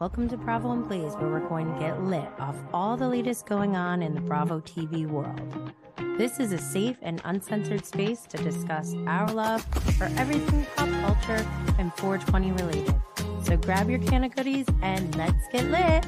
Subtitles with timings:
[0.00, 3.76] Welcome to Bravo and where we're going to get lit off all the latest going
[3.76, 5.72] on in the Bravo TV world.
[6.18, 9.62] This is a safe and uncensored space to discuss our love
[9.96, 11.46] for everything pop culture
[11.78, 13.00] and 420 related.
[13.44, 16.04] So grab your can of goodies and let's get lit.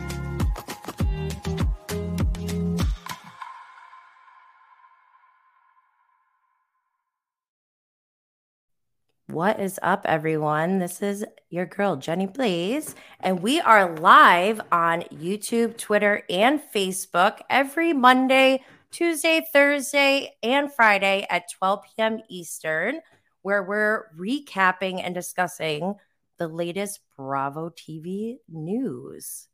[9.33, 10.79] What is up, everyone?
[10.79, 17.39] This is your girl, Jenny Blaze, and we are live on YouTube, Twitter, and Facebook
[17.49, 22.21] every Monday, Tuesday, Thursday, and Friday at 12 p.m.
[22.29, 23.01] Eastern,
[23.41, 25.95] where we're recapping and discussing
[26.37, 29.49] the latest Bravo TV news.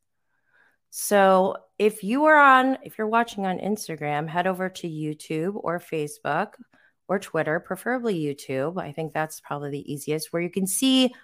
[0.91, 5.79] So, if you are on, if you're watching on Instagram, head over to YouTube or
[5.79, 6.55] Facebook
[7.09, 8.81] or Twitter, preferably YouTube.
[8.81, 11.15] I think that's probably the easiest, where you can see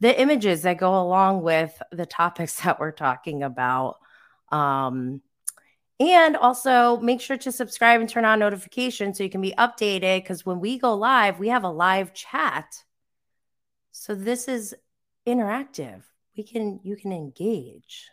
[0.00, 3.96] the images that go along with the topics that we're talking about.
[4.52, 5.22] Um,
[5.98, 10.22] and also make sure to subscribe and turn on notifications so you can be updated
[10.22, 12.84] because when we go live, we have a live chat.
[13.90, 14.74] So this is
[15.26, 16.02] interactive.
[16.36, 18.08] We can you can engage.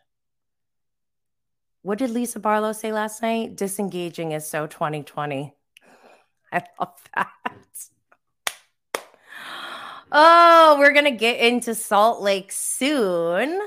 [1.82, 3.56] What did Lisa Barlow say last night?
[3.56, 5.57] Disengaging is so 2020.
[6.52, 7.32] I love that.
[10.12, 13.60] Oh, we're gonna get into Salt Lake soon.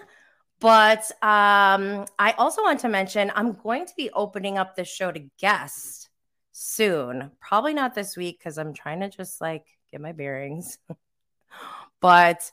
[0.60, 5.10] But um, I also want to mention I'm going to be opening up the show
[5.10, 6.08] to guests
[6.52, 7.30] soon.
[7.40, 10.78] Probably not this week because I'm trying to just like get my bearings.
[12.00, 12.50] but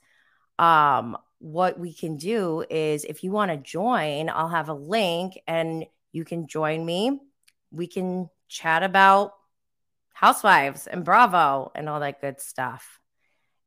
[0.57, 5.37] um, what we can do is if you want to join, I'll have a link
[5.45, 7.19] and you can join me.
[7.71, 9.33] We can chat about
[10.19, 12.99] Housewives and Bravo and all that good stuff.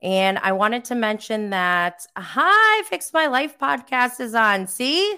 [0.03, 4.67] And I wanted to mention that Hi, Fix My Life podcast is on.
[4.67, 5.17] See?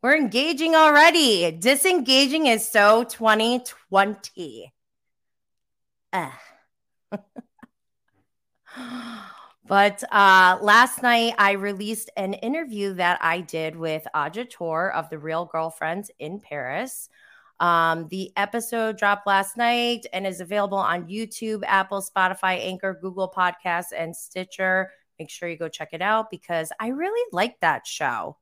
[0.00, 1.50] We're engaging already.
[1.50, 4.72] Disengaging is so 2020.
[6.12, 6.30] Uh.
[9.66, 15.10] but uh, last night I released an interview that I did with Adja Toure of
[15.10, 17.08] the Real Girlfriends in Paris.
[17.60, 23.32] Um, the episode dropped last night and is available on YouTube, Apple, Spotify, Anchor, Google
[23.34, 24.90] Podcasts, and Stitcher.
[25.18, 28.36] Make sure you go check it out because I really like that show.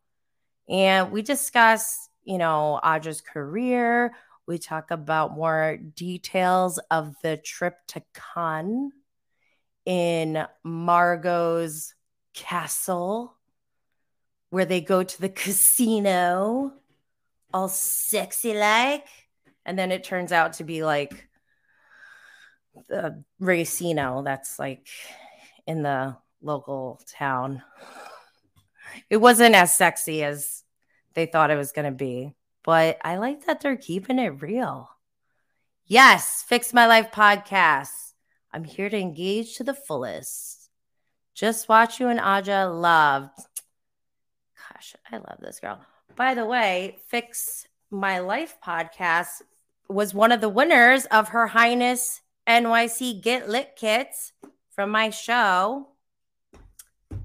[0.69, 4.15] And we discuss, you know, Audrey's career.
[4.47, 8.93] We talk about more details of the trip to Cannes
[9.85, 11.95] in Margot's
[12.35, 13.37] castle,
[14.51, 16.73] where they go to the casino
[17.53, 19.07] all sexy like.
[19.65, 21.29] And then it turns out to be like
[22.89, 24.89] the racino that's like
[25.67, 27.63] in the local town.
[29.09, 30.65] It wasn't as sexy as
[31.15, 32.35] they thought it was going to be,
[32.65, 34.89] but I like that they're keeping it real.
[35.87, 38.15] Yes, Fix My Life podcast.
[38.53, 40.71] I'm here to engage to the fullest.
[41.35, 43.39] Just watch you and Adja loved.
[44.57, 45.81] Gosh, I love this girl.
[46.17, 49.43] By the way, Fix My Life podcast
[49.89, 54.33] was one of the winners of Her Highness NYC Get Lit kits
[54.71, 55.89] from my show.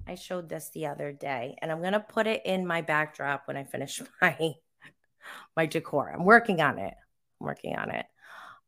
[0.08, 3.58] I showed this the other day, and I'm gonna put it in my backdrop when
[3.58, 4.54] I finish my
[5.56, 6.12] my decor.
[6.12, 6.94] I'm working on it.
[7.42, 8.06] I'm working on it.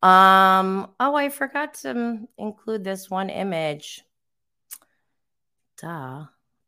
[0.03, 4.03] Um, oh, I forgot to include this one image.
[5.81, 6.25] Duh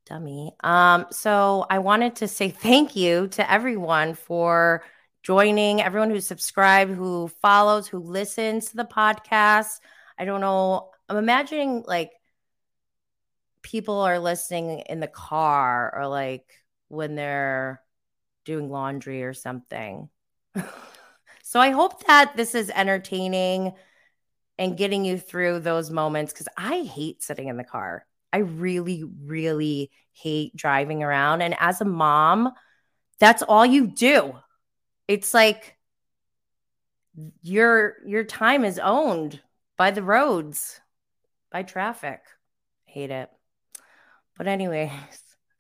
[0.10, 0.54] dummy.
[0.62, 4.84] Um, so I wanted to say thank you to everyone for
[5.22, 9.80] joining, everyone who subscribed, who follows, who listens to the podcast.
[10.18, 10.90] I don't know.
[11.08, 12.12] I'm imagining like
[13.62, 16.46] people are listening in the car or like
[16.88, 17.82] when they're
[18.46, 20.10] doing laundry or something.
[21.44, 23.74] so I hope that this is entertaining
[24.58, 28.06] and getting you through those moments because I hate sitting in the car.
[28.32, 31.42] I really, really hate driving around.
[31.42, 32.52] And as a mom,
[33.20, 34.36] that's all you do.
[35.08, 35.76] It's like
[37.42, 39.42] your your time is owned
[39.78, 40.80] by the roads,
[41.52, 42.22] by traffic.
[42.86, 43.30] hate it.
[44.38, 44.92] But anyways,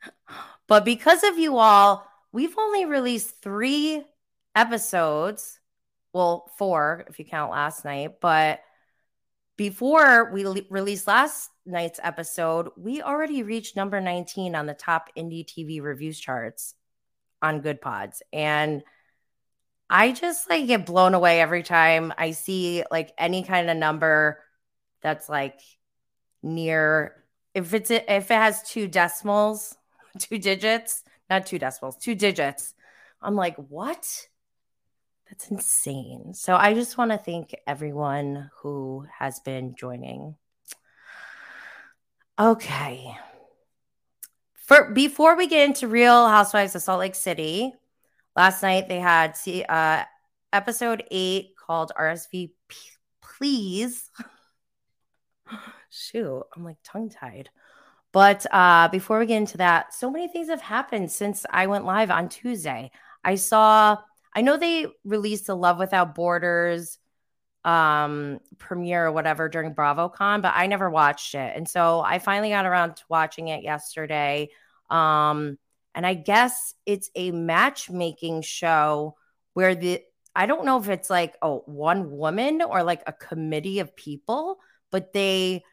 [0.68, 4.04] but because of you all, we've only released three
[4.56, 5.60] episodes.
[6.13, 8.62] Well, four if you count last night, but
[9.59, 15.09] before we le- released last night's episode, we already reached number 19 on the top
[15.17, 16.75] indie TV reviews charts
[17.41, 18.21] on Goodpods.
[18.31, 18.83] And
[19.89, 24.41] I just like get blown away every time I see like any kind of number
[25.01, 25.59] that's like
[26.41, 27.21] near
[27.53, 29.75] if it's if it has two decimals
[30.19, 32.75] two digits, not two decimals, two digits.
[33.21, 34.07] I'm like, what?
[35.29, 36.33] That's insane.
[36.33, 40.35] So I just want to thank everyone who has been joining.
[42.39, 43.15] Okay.
[44.53, 47.73] For before we get into Real Housewives of Salt Lake City,
[48.35, 49.37] last night they had
[49.67, 50.03] uh,
[50.51, 52.51] episode eight called RSVP,
[53.21, 54.09] Please.
[55.89, 57.49] Shoot, I'm like tongue tied.
[58.11, 61.85] But uh, before we get into that, so many things have happened since I went
[61.85, 62.91] live on Tuesday.
[63.23, 63.97] I saw,
[64.39, 66.97] I know they released the Love Without Borders
[67.65, 71.57] um premiere or whatever during BravoCon, but I never watched it.
[71.57, 74.50] And so I finally got around to watching it yesterday.
[74.89, 75.57] Um
[75.94, 79.18] and I guess it's a matchmaking show
[79.56, 80.03] where the
[80.33, 84.59] I don't know if it's like oh one woman or like a committee of people,
[84.89, 85.65] but they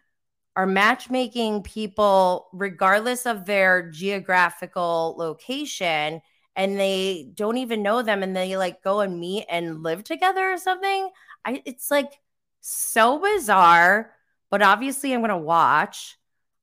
[0.57, 6.21] are matchmaking people regardless of their geographical location
[6.57, 10.51] and they don't even know them and they like go and meet and live together
[10.51, 11.11] or something.
[11.45, 12.13] I it's like
[12.61, 14.13] so bizarre,
[14.51, 16.17] but obviously I'm going to watch.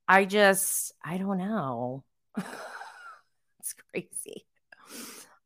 [0.08, 2.04] I just I don't know.
[3.60, 4.46] it's crazy.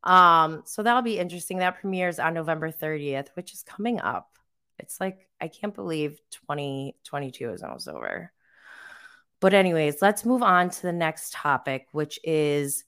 [0.02, 1.58] Um so that'll be interesting.
[1.58, 4.30] That premieres on November 30th, which is coming up.
[4.78, 8.32] It's like I can't believe 2022 is almost over.
[9.40, 12.84] But, anyways, let's move on to the next topic, which is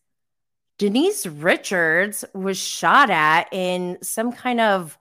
[0.81, 4.97] Denise Richards was shot at in some kind of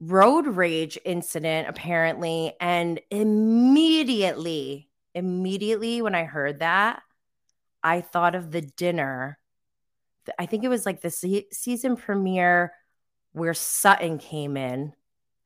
[0.00, 2.54] road rage incident, apparently.
[2.58, 7.02] And immediately, immediately when I heard that,
[7.82, 9.38] I thought of the dinner.
[10.38, 12.72] I think it was like the se- season premiere
[13.32, 14.94] where Sutton came in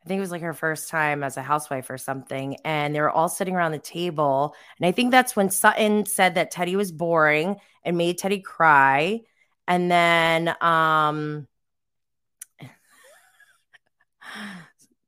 [0.06, 2.58] I think it was like her first time as a housewife or something.
[2.64, 4.54] And they were all sitting around the table.
[4.78, 9.22] And I think that's when Sutton said that Teddy was boring and made Teddy cry.
[9.68, 11.46] And then um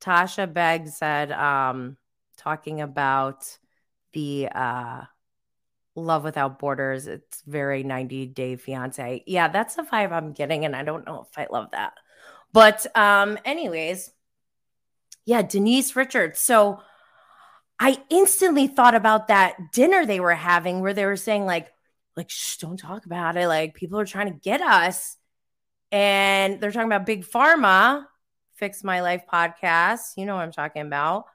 [0.01, 1.97] Tasha Begg said, um,
[2.37, 3.59] talking about
[4.13, 5.03] the uh
[5.95, 7.07] Love Without Borders.
[7.07, 9.25] It's very 90 Day Fiance.
[9.27, 11.95] Yeah, that's the vibe I'm getting, and I don't know if I love that.
[12.53, 14.11] But um, anyways,
[15.27, 16.41] yeah, Denise Richards.
[16.41, 16.81] So
[17.79, 21.69] I instantly thought about that dinner they were having where they were saying, like,
[22.19, 23.47] like, shh, don't talk about it.
[23.47, 25.17] Like, people are trying to get us.
[25.93, 28.05] And they're talking about Big Pharma,
[28.56, 30.17] Fix My Life podcast.
[30.17, 31.26] You know what I'm talking about.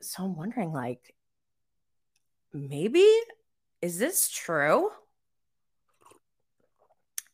[0.00, 1.14] So I'm wondering, like,
[2.52, 3.06] maybe
[3.80, 4.90] is this true?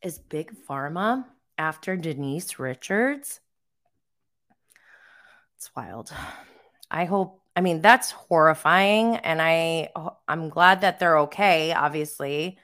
[0.03, 1.25] Is Big Pharma
[1.57, 3.41] after Denise Richards?
[5.57, 6.13] It's wild.
[6.91, 9.89] I hope I mean that's horrifying and I
[10.29, 12.59] I'm glad that they're okay obviously.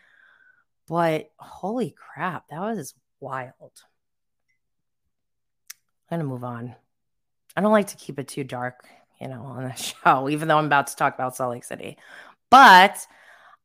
[0.89, 3.73] But holy crap, that was wild.
[6.11, 6.75] I'm to move on.
[7.57, 8.87] I don't like to keep it too dark,
[9.19, 11.97] you know, on the show even though I'm about to talk about Salt Lake City.
[12.51, 13.07] But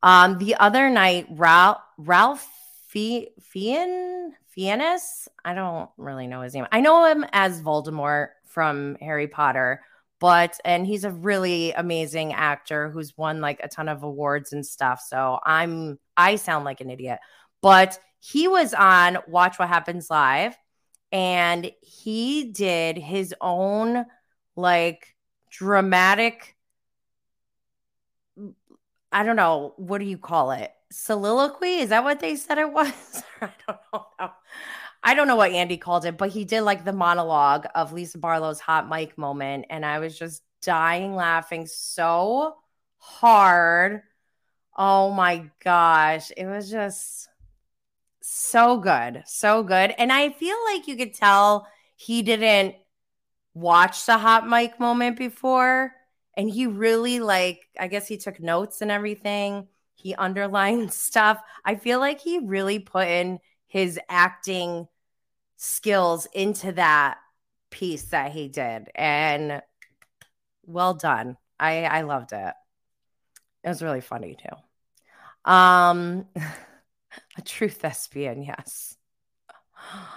[0.02, 2.48] um the other night Ralph Ralph
[2.88, 6.66] Fiennes Fiennes, I don't really know his name.
[6.72, 9.82] I know him as Voldemort from Harry Potter,
[10.20, 14.66] but and he's a really amazing actor who's won like a ton of awards and
[14.66, 15.00] stuff.
[15.06, 17.20] So I'm I sound like an idiot.
[17.60, 20.56] But he was on Watch What Happens Live
[21.12, 24.04] and he did his own
[24.56, 25.14] like
[25.50, 26.56] dramatic
[29.10, 30.70] I don't know, what do you call it?
[30.92, 31.78] Soliloquy?
[31.78, 32.92] Is that what they said it was?
[33.40, 33.78] I don't
[34.20, 34.30] know.
[35.02, 38.18] I don't know what Andy called it, but he did like the monologue of Lisa
[38.18, 39.66] Barlow's hot mic moment.
[39.70, 42.56] And I was just dying laughing so
[42.96, 44.02] hard.
[44.76, 46.30] Oh my gosh.
[46.36, 47.28] It was just
[48.20, 49.22] so good.
[49.26, 49.94] So good.
[49.98, 52.76] And I feel like you could tell he didn't
[53.54, 55.92] watch the hot mic moment before.
[56.36, 59.66] And he really, like, I guess he took notes and everything.
[59.94, 61.40] He underlined stuff.
[61.64, 64.88] I feel like he really put in his acting
[65.56, 67.18] skills into that
[67.70, 68.88] piece that he did.
[68.94, 69.62] And
[70.66, 71.36] well done.
[71.60, 72.54] I I loved it.
[73.64, 75.50] It was really funny too.
[75.50, 76.26] Um
[77.36, 78.96] a true thespian, yes.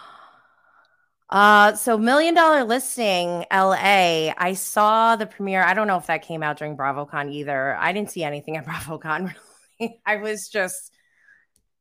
[1.30, 4.34] Uh, so Million Dollar Listing LA.
[4.38, 5.64] I saw the premiere.
[5.64, 7.78] I don't know if that came out during BravoCon either.
[7.78, 9.34] I didn't see anything at BravoCon
[9.80, 10.02] really.
[10.06, 10.92] I was just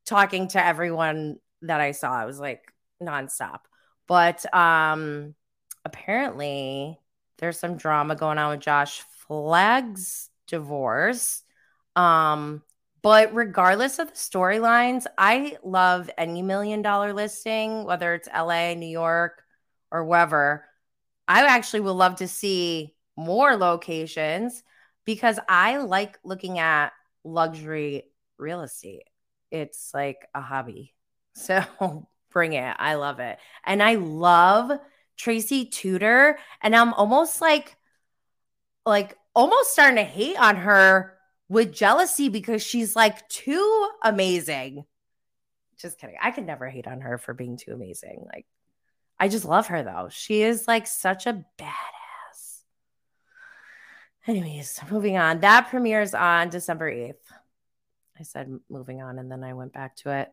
[0.06, 2.12] talking to everyone that I saw.
[2.12, 2.62] I was like
[3.02, 3.60] nonstop.
[4.06, 5.34] But um
[5.84, 6.98] apparently
[7.38, 11.42] there's some drama going on with Josh Flagg's divorce.
[11.96, 12.62] Um
[13.02, 18.86] But regardless of the storylines, I love any million dollar listing, whether it's LA, New
[18.88, 19.42] York,
[19.90, 20.66] or wherever.
[21.28, 24.62] I actually would love to see more locations
[25.04, 26.92] because I like looking at
[27.24, 28.04] luxury
[28.38, 29.04] real estate.
[29.50, 30.94] It's like a hobby.
[31.34, 31.62] So
[32.30, 32.74] bring it.
[32.78, 33.38] I love it.
[33.64, 34.78] And I love
[35.16, 36.38] Tracy Tutor.
[36.62, 37.76] And I'm almost like,
[38.86, 41.16] like almost starting to hate on her
[41.48, 44.84] with jealousy because she's like too amazing.
[45.78, 46.16] Just kidding.
[46.20, 48.24] I could never hate on her for being too amazing.
[48.32, 48.46] Like,
[49.18, 50.08] I just love her though.
[50.10, 52.62] She is like such a badass.
[54.26, 55.40] Anyways, moving on.
[55.40, 57.14] That premieres on December 8th.
[58.18, 60.30] I said moving on and then I went back to it.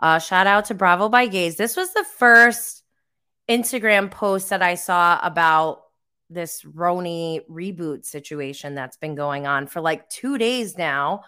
[0.00, 1.56] Uh, shout out to Bravo by Gays.
[1.56, 2.84] This was the first
[3.48, 5.82] Instagram post that I saw about
[6.30, 11.22] this RHONY reboot situation that's been going on for like two days now.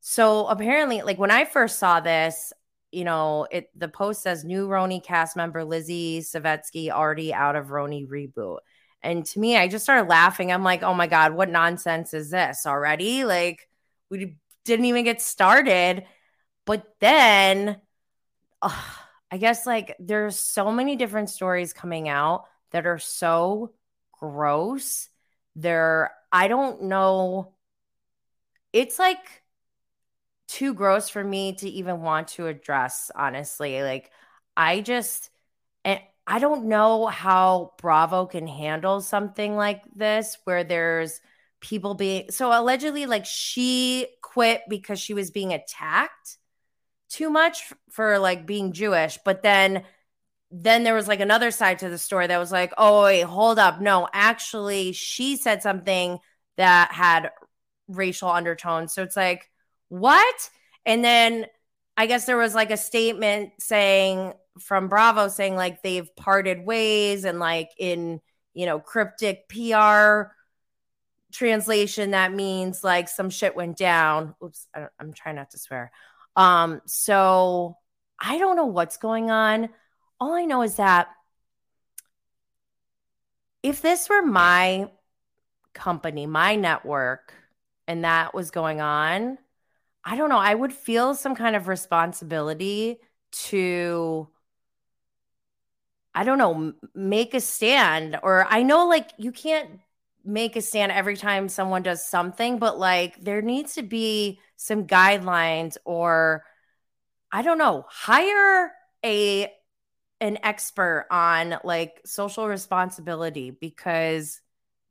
[0.00, 2.52] So apparently, like when I first saw this,
[2.92, 7.68] you know, it the post says new RHONY cast member Lizzie Savetsky already out of
[7.68, 8.58] RHONY reboot.
[9.02, 10.50] And to me, I just started laughing.
[10.50, 13.24] I'm like, oh my God, what nonsense is this already?
[13.24, 13.68] Like,
[14.10, 16.04] we didn't even get started.
[16.64, 17.80] But then,
[18.64, 18.82] uh,
[19.30, 23.72] I guess like there's so many different stories coming out that are so
[24.12, 25.08] gross.
[25.56, 27.54] They're, I don't know.
[28.72, 29.42] It's like
[30.48, 33.82] too gross for me to even want to address, honestly.
[33.82, 34.10] Like,
[34.56, 35.30] I just,
[35.84, 41.20] and I don't know how Bravo can handle something like this where there's
[41.60, 46.38] people being so allegedly, like, she quit because she was being attacked
[47.14, 49.84] too much for like being Jewish, but then
[50.56, 53.58] then there was like another side to the story that was like, oh, wait, hold
[53.58, 53.80] up.
[53.80, 56.18] No, actually, she said something
[56.56, 57.30] that had
[57.88, 58.94] racial undertones.
[58.94, 59.50] So it's like,
[59.88, 60.50] what?
[60.86, 61.46] And then
[61.96, 67.24] I guess there was like a statement saying from Bravo saying like they've parted ways
[67.24, 68.20] and like in,
[68.52, 70.30] you know, cryptic PR
[71.32, 74.36] translation, that means like some shit went down.
[74.42, 75.90] Oops, I am trying not to swear.
[76.36, 77.76] Um, so
[78.18, 79.68] I don't know what's going on.
[80.20, 81.08] All I know is that
[83.62, 84.90] if this were my
[85.72, 87.34] company, my network,
[87.86, 89.38] and that was going on,
[90.04, 92.98] I don't know, I would feel some kind of responsibility
[93.32, 94.28] to
[96.14, 99.80] I don't know, make a stand or I know like you can't
[100.24, 104.86] make a stand every time someone does something, but like there needs to be some
[104.86, 106.44] guidelines or
[107.30, 108.72] I don't know, hire
[109.04, 109.52] a
[110.20, 114.40] an expert on like social responsibility because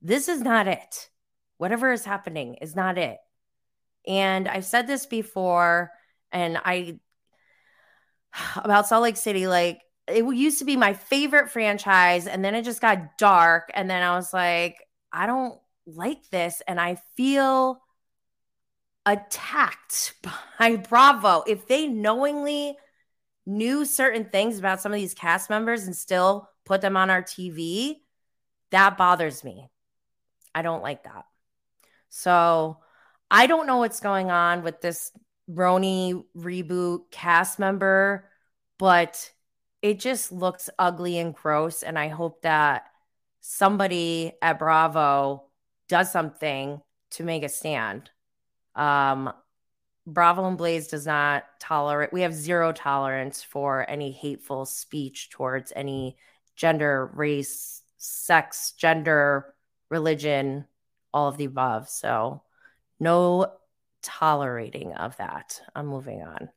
[0.01, 1.09] this is not it.
[1.57, 3.17] Whatever is happening is not it.
[4.05, 5.91] And I've said this before,
[6.31, 6.99] and I
[8.55, 12.63] about Salt Lake City, like it used to be my favorite franchise, and then it
[12.63, 13.71] just got dark.
[13.73, 14.77] And then I was like,
[15.13, 17.81] I don't like this, and I feel
[19.05, 20.15] attacked
[20.59, 21.43] by Bravo.
[21.47, 22.77] If they knowingly
[23.45, 27.21] knew certain things about some of these cast members and still put them on our
[27.21, 27.97] TV,
[28.71, 29.69] that bothers me.
[30.55, 31.25] I don't like that.
[32.09, 32.77] So
[33.29, 35.11] I don't know what's going on with this
[35.49, 38.29] RHONY reboot cast member,
[38.77, 39.31] but
[39.81, 41.83] it just looks ugly and gross.
[41.83, 42.85] And I hope that
[43.45, 45.43] somebody at Bravo
[45.89, 46.81] does something
[47.11, 48.09] to make a stand.
[48.73, 49.33] Um,
[50.07, 55.73] Bravo and Blaze does not tolerate, we have zero tolerance for any hateful speech towards
[55.75, 56.15] any
[56.55, 59.53] gender, race, sex, gender,
[59.89, 60.65] religion,
[61.13, 61.89] all of the above.
[61.89, 62.43] So,
[62.99, 63.51] no
[64.01, 65.59] tolerating of that.
[65.75, 66.49] I'm moving on.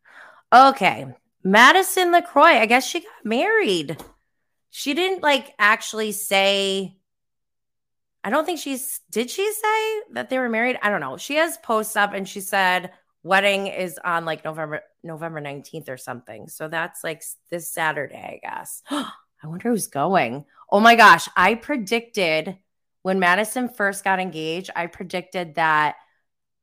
[0.52, 1.07] Okay.
[1.43, 3.97] Madison LeCroy, I guess she got married.
[4.78, 6.99] She didn't like actually say,
[8.23, 10.78] I don't think she's, did she say that they were married?
[10.83, 11.16] I don't know.
[11.16, 12.90] She has posts up and she said,
[13.23, 16.49] wedding is on like November November 19th or something.
[16.49, 18.83] So that's like this Saturday, I guess.
[18.90, 20.45] I wonder who's going.
[20.71, 22.59] Oh my gosh, I predicted
[23.00, 25.97] when Madison first got engaged, I predicted that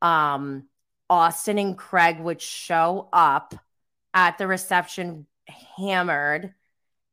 [0.00, 0.68] um
[1.10, 3.56] Austin and Craig would show up
[4.14, 5.26] at the reception
[5.76, 6.54] hammered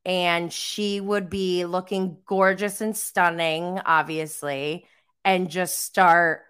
[0.05, 4.85] and she would be looking gorgeous and stunning, obviously,
[5.23, 6.41] and just start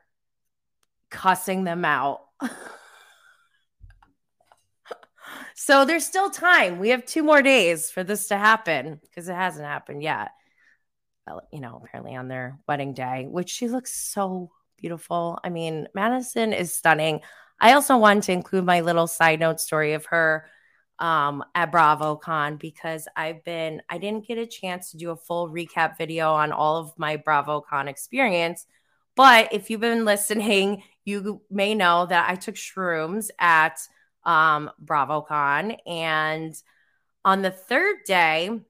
[1.10, 2.22] cussing them out.
[5.64, 6.80] So there's still time.
[6.80, 10.32] We have two more days for this to happen because it hasn't happened yet.
[11.28, 15.38] Uh, you know, apparently on their wedding day, which she looks so beautiful.
[15.44, 17.22] I mean, Madison is stunning.
[17.60, 20.48] I also wanted to include my little side note story of her
[21.02, 25.50] um, at BravoCon because I've been, I didn't get a chance to do a full
[25.50, 28.66] recap video on all of my BravoCon experience.
[29.16, 33.80] But if you've been listening, you may know that I took shrooms at
[34.24, 35.78] um, BravoCon.
[35.88, 36.56] And
[37.26, 38.62] on the third day,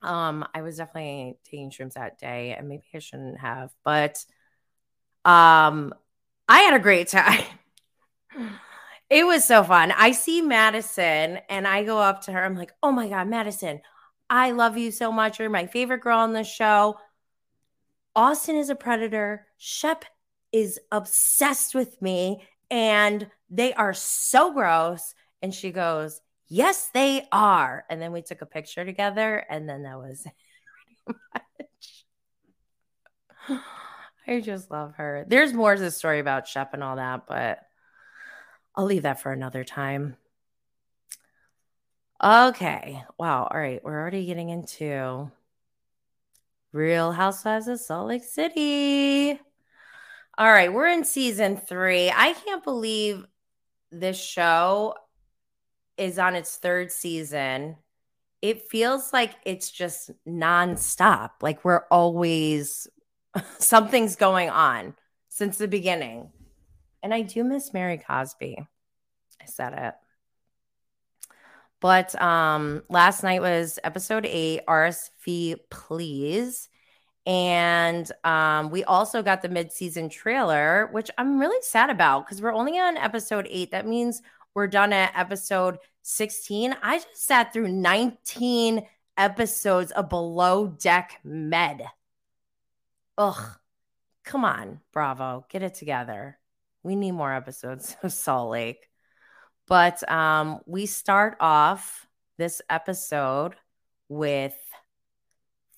[0.00, 4.24] um, I was definitely taking shrooms that day, and maybe I shouldn't have, but
[5.24, 5.92] um,
[6.48, 7.44] I had a great time.
[9.10, 9.92] It was so fun.
[9.92, 12.44] I see Madison and I go up to her.
[12.44, 13.80] I'm like, oh my God, Madison,
[14.28, 15.38] I love you so much.
[15.38, 16.98] You're my favorite girl on the show.
[18.14, 19.46] Austin is a predator.
[19.56, 20.04] Shep
[20.52, 25.14] is obsessed with me and they are so gross.
[25.40, 27.84] And she goes, Yes, they are.
[27.90, 30.26] And then we took a picture together, and then that was.
[34.26, 35.26] I just love her.
[35.28, 37.60] There's more to the story about Shep and all that, but
[38.78, 40.16] I'll leave that for another time.
[42.22, 43.02] Okay.
[43.18, 43.48] Wow.
[43.50, 43.82] All right.
[43.82, 45.32] We're already getting into
[46.72, 49.40] Real Housewives of Salt Lake City.
[50.38, 50.72] All right.
[50.72, 52.08] We're in season three.
[52.08, 53.26] I can't believe
[53.90, 54.94] this show
[55.96, 57.76] is on its third season,
[58.40, 61.30] it feels like it's just nonstop.
[61.42, 62.86] Like we're always
[63.58, 64.94] something's going on
[65.28, 66.30] since the beginning.
[67.02, 68.58] And I do miss Mary Cosby.
[69.40, 69.94] I said it.
[71.80, 76.68] But um last night was episode 8 RSV please.
[77.28, 82.54] And um, we also got the mid-season trailer, which I'm really sad about because we're
[82.54, 83.70] only on episode eight.
[83.70, 84.22] That means
[84.54, 86.74] we're done at episode 16.
[86.82, 88.86] I just sat through 19
[89.18, 91.82] episodes of Below Deck Med.
[93.18, 93.58] Ugh.
[94.24, 95.44] Come on, Bravo.
[95.50, 96.38] Get it together.
[96.88, 98.88] We need more episodes of Salt Lake.
[99.66, 102.06] But um, we start off
[102.38, 103.56] this episode
[104.08, 104.56] with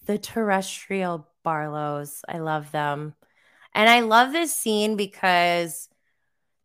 [0.07, 2.23] the terrestrial Barlows.
[2.29, 3.17] I love them.
[3.75, 5.89] And I love this scene because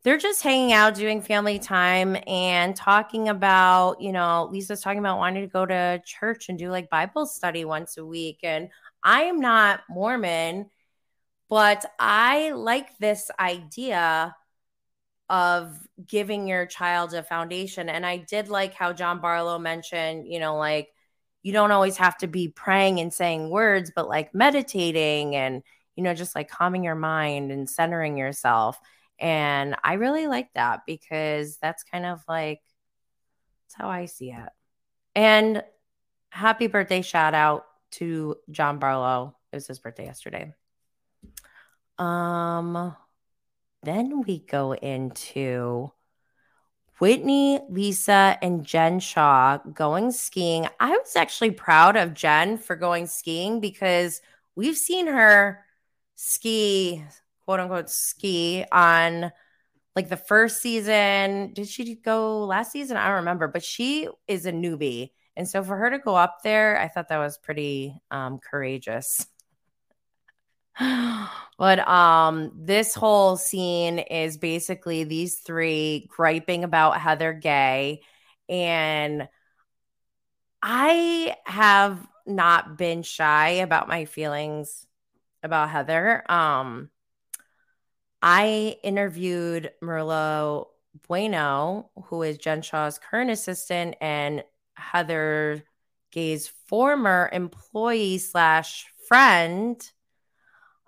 [0.04, 5.18] they're just hanging out, doing family time, and talking about, you know, Lisa's talking about
[5.18, 8.42] wanting to go to church and do like Bible study once a week.
[8.44, 8.70] And
[9.02, 10.70] I am not Mormon,
[11.50, 14.36] but I like this idea
[15.30, 17.90] of giving your child a foundation.
[17.90, 20.90] And I did like how John Barlow mentioned, you know, like
[21.42, 25.64] you don't always have to be praying and saying words, but like meditating and,
[25.96, 28.80] you know, just like calming your mind and centering yourself.
[29.20, 32.62] And I really like that because that's kind of like
[33.64, 34.50] that's how I see it.
[35.16, 35.64] And
[36.30, 39.38] happy birthday shout out to John Barlow.
[39.52, 40.54] It was his birthday yesterday.
[41.98, 42.96] Um
[43.84, 45.92] then we go into
[47.00, 50.68] Whitney, Lisa, and Jen Shah going skiing.
[50.80, 54.22] I was actually proud of Jen for going skiing because
[54.56, 55.64] we've seen her
[56.16, 57.04] ski
[57.42, 59.32] quote unquote ski on
[59.96, 61.54] like the first season.
[61.54, 62.98] Did she go last season?
[62.98, 65.12] I don't remember, but she is a newbie.
[65.38, 69.28] And so for her to go up there, I thought that was pretty um, courageous.
[71.58, 78.02] but um this whole scene is basically these three griping about Heather Gay
[78.50, 79.28] and
[80.62, 84.86] I have not been shy about my feelings
[85.44, 86.24] about Heather.
[86.30, 86.90] Um
[88.22, 90.68] I interviewed Marlo
[91.08, 95.64] Bueno, who is Jen Shah's current assistant and Heather
[96.12, 99.80] Gay's former employee slash friend.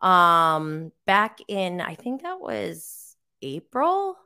[0.02, 4.18] Um, back in I think that was April.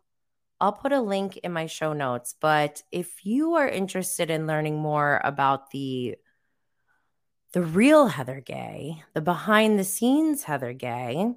[0.59, 2.35] I'll put a link in my show notes.
[2.39, 6.17] But if you are interested in learning more about the
[7.53, 11.33] the real Heather Gay, the behind the scenes Heather Gay,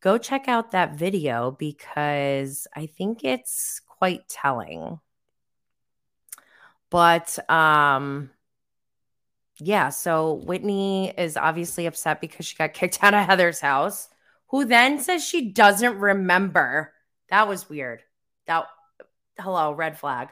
[0.00, 5.00] go check out that video because I think it's quite telling.
[6.90, 8.30] But um
[9.66, 14.08] yeah, so Whitney is obviously upset because she got kicked out of Heather's house,
[14.48, 16.92] who then says she doesn't remember.
[17.30, 18.02] That was weird.
[18.46, 18.66] That
[19.38, 20.28] hello, red flag.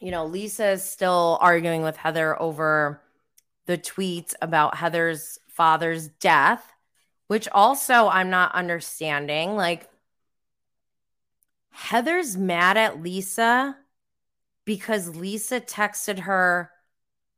[0.00, 3.00] You know, Lisa is still arguing with Heather over
[3.66, 6.74] the tweets about Heather's father's death
[7.26, 9.56] which also I'm not understanding.
[9.56, 9.88] Like,
[11.70, 13.76] Heather's mad at Lisa
[14.64, 16.70] because Lisa texted her,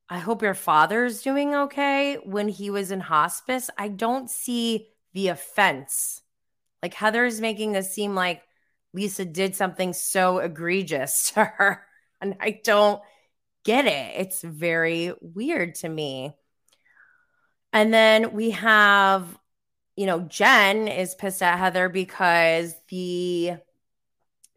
[0.08, 3.70] I hope your father's doing okay when he was in hospice.
[3.76, 6.22] I don't see the offense
[6.82, 8.42] Like Heather's making this seem like
[8.92, 11.82] Lisa did something so egregious to her.
[12.20, 13.00] And I don't
[13.64, 14.20] get it.
[14.20, 16.36] It's very weird to me.
[17.72, 19.26] And then we have,
[19.96, 23.54] you know, Jen is pissed at Heather because the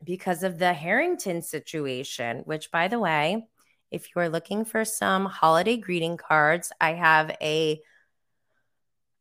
[0.03, 3.47] because of the Harrington situation, which by the way,
[3.91, 7.81] if you are looking for some holiday greeting cards, I have a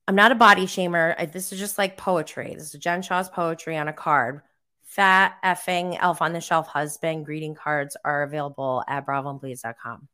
[0.07, 1.31] I'm not a body shamer.
[1.33, 2.55] This is just like poetry.
[2.55, 4.41] This is Jen Shah's poetry on a card.
[4.85, 10.09] Fat effing elf on the shelf husband greeting cards are available at bravoandblaze.com.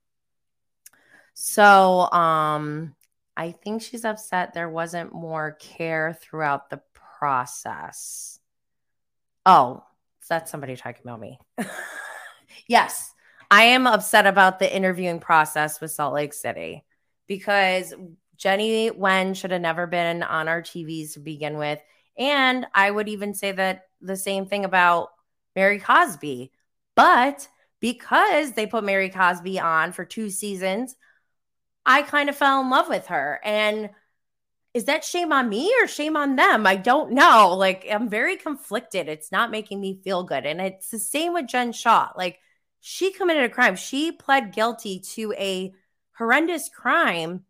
[1.35, 2.97] So um
[3.37, 6.81] I think she's upset there wasn't more care throughout the
[7.19, 8.40] process.
[9.47, 9.85] Oh,
[10.29, 11.38] that's somebody talking about me.
[12.67, 13.13] yes,
[13.55, 16.85] I am upset about the interviewing process with Salt Lake City
[17.29, 17.95] because
[18.37, 21.79] Jenny Wen should have never been on our TVs to begin with.
[22.19, 25.11] And I would even say that the same thing about
[25.55, 26.51] Mary Cosby.
[26.97, 27.47] But
[27.79, 30.97] because they put Mary Cosby on for two seasons,
[31.87, 33.38] I kind of fell in love with her.
[33.45, 33.90] And
[34.75, 36.67] is that shame on me or shame on them?
[36.67, 37.55] I don't know.
[37.57, 39.09] Like, I'm very conflicted.
[39.09, 40.45] It's not making me feel good.
[40.45, 42.09] And it's the same with Jen Shah.
[42.17, 42.40] Like,
[42.87, 43.77] she committed a crime.
[43.77, 45.73] She pled guilty to a
[46.18, 47.44] horrendous crime.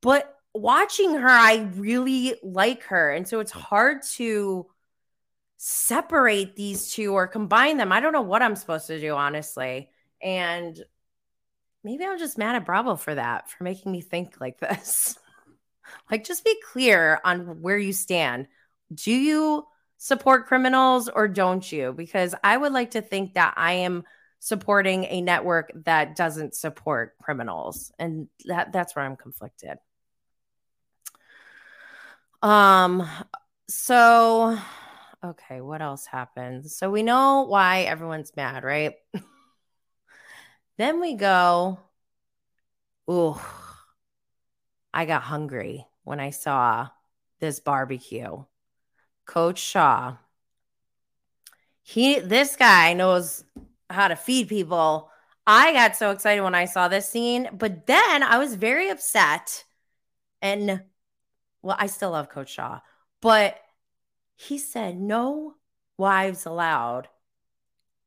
[0.00, 3.10] But watching her, I really like her.
[3.10, 4.66] And so it's hard to
[5.56, 7.90] separate these two or combine them.
[7.90, 9.90] I don't know what I'm supposed to do, honestly.
[10.22, 10.80] And
[11.82, 15.18] maybe I'm just mad at Bravo for that, for making me think like this.
[16.12, 18.46] like, just be clear on where you stand.
[18.94, 19.66] Do you
[19.98, 21.92] support criminals or don't you?
[21.92, 24.04] Because I would like to think that I am
[24.44, 27.90] supporting a network that doesn't support criminals.
[27.98, 29.78] And that that's where I'm conflicted.
[32.42, 33.08] Um,
[33.70, 34.58] so
[35.24, 36.70] okay, what else happened?
[36.70, 38.92] So we know why everyone's mad, right?
[40.76, 41.78] Then we go,
[43.08, 43.36] ooh,
[44.92, 46.88] I got hungry when I saw
[47.38, 48.42] this barbecue.
[49.24, 50.16] Coach Shah.
[51.84, 53.44] he, this guy knows
[53.94, 55.10] how to feed people.
[55.46, 59.64] I got so excited when I saw this scene, but then I was very upset.
[60.42, 60.82] And
[61.62, 62.80] well, I still love Coach Shah,
[63.20, 63.58] but
[64.36, 65.54] he said no
[65.96, 67.08] wives allowed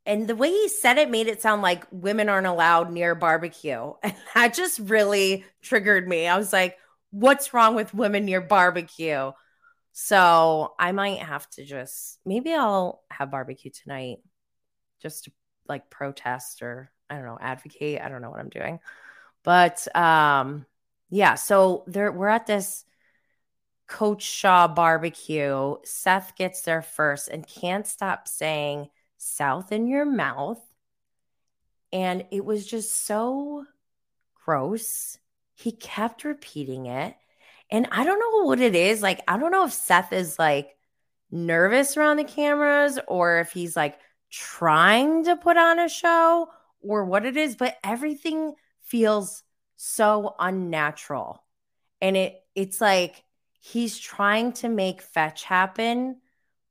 [0.08, 3.92] and the way he said it made it sound like women aren't allowed near barbecue.
[4.04, 6.28] And that just really triggered me.
[6.28, 6.78] I was like,
[7.12, 9.32] what's wrong with women near barbecue?
[9.92, 14.20] So I might have to just maybe I'll have barbecue tonight
[15.02, 15.32] just to
[15.70, 18.02] like protest or I don't know, advocate.
[18.02, 18.80] I don't know what I'm doing.
[19.44, 20.66] But um
[21.10, 22.84] yeah, so there we're at this
[23.88, 25.76] Coach Shah barbecue.
[25.84, 30.62] Seth gets there first and can't stop saying south in your mouth.
[31.94, 33.66] And it was just so
[34.46, 35.18] gross.
[35.54, 37.16] He kept repeating it.
[37.72, 39.02] And I don't know what it is.
[39.02, 40.76] Like, I don't know if Seth is like
[41.32, 43.98] nervous around the cameras or if he's like
[44.30, 46.50] trying to put on a show
[46.82, 49.44] or what it is, but everything feels
[49.76, 51.44] so unnatural.
[52.02, 53.24] And it it's like
[53.60, 56.18] he's trying to make fetch happen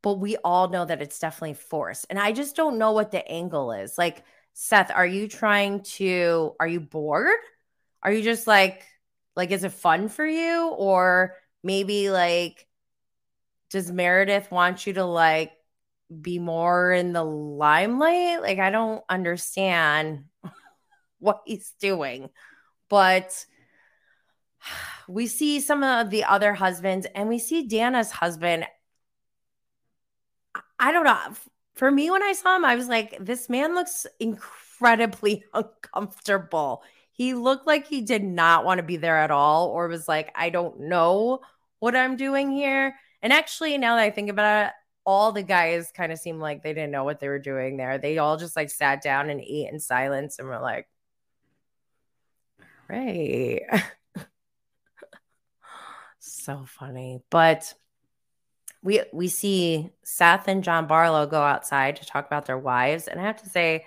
[0.06, 2.06] but we all know that it's definitely forced.
[2.08, 3.98] And I just don't know what the angle is.
[3.98, 7.40] Like, Seth, are you trying to, are you bored?
[8.04, 8.84] Are you just like,
[9.34, 10.68] like, is it fun for you?
[10.68, 12.68] Or maybe like,
[13.70, 15.50] does Meredith want you to like
[16.20, 18.42] be more in the limelight?
[18.42, 20.24] Like, I don't understand
[21.18, 22.30] what he's doing.
[22.88, 23.44] But
[25.08, 28.66] we see some of the other husbands and we see Dana's husband
[30.78, 31.18] I don't know.
[31.74, 36.82] For me, when I saw him, I was like, this man looks incredibly uncomfortable.
[37.12, 40.32] He looked like he did not want to be there at all, or was like,
[40.34, 41.40] I don't know
[41.78, 42.94] what I'm doing here.
[43.22, 44.72] And actually, now that I think about it,
[45.06, 47.96] all the guys kind of seemed like they didn't know what they were doing there.
[47.96, 50.88] They all just like sat down and ate in silence and were like,
[52.88, 53.62] right.
[56.18, 57.22] so funny.
[57.30, 57.72] But
[58.82, 63.20] we we see Seth and John Barlow go outside to talk about their wives, and
[63.20, 63.86] I have to say,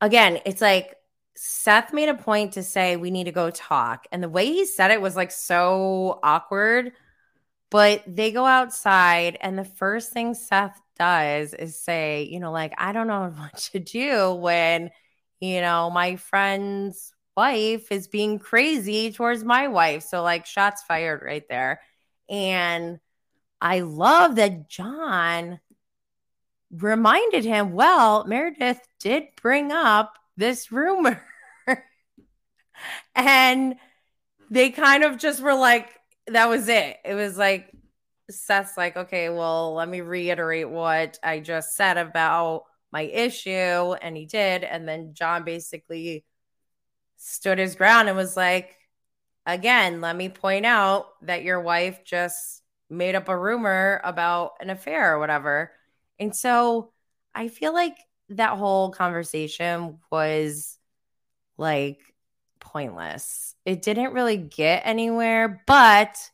[0.00, 0.96] again, it's like
[1.36, 4.66] Seth made a point to say we need to go talk, and the way he
[4.66, 6.92] said it was like so awkward.
[7.72, 12.74] But they go outside, and the first thing Seth does is say, you know, like
[12.76, 14.90] I don't know what to do when
[15.40, 20.02] you know my friend's wife is being crazy towards my wife.
[20.02, 21.80] So like shots fired right there,
[22.28, 23.00] and
[23.58, 25.58] I love that John
[26.70, 31.24] reminded him, well, Meredith did bring up this rumor.
[33.14, 33.76] and
[34.50, 35.88] they kind of just were like,
[36.28, 36.98] that was it.
[37.04, 37.72] It was like,
[38.30, 43.50] Seth's like, okay, well, let me reiterate what I just said about my issue.
[43.50, 44.64] And he did.
[44.64, 46.24] And then John basically
[47.16, 48.76] stood his ground and was like,
[49.46, 54.70] again, let me point out that your wife just made up a rumor about an
[54.70, 55.72] affair or whatever.
[56.18, 56.92] And so
[57.34, 57.96] I feel like
[58.28, 60.78] that whole conversation was
[61.56, 61.98] like
[62.62, 63.54] pointless.
[63.66, 66.30] It didn't really get anywhere, but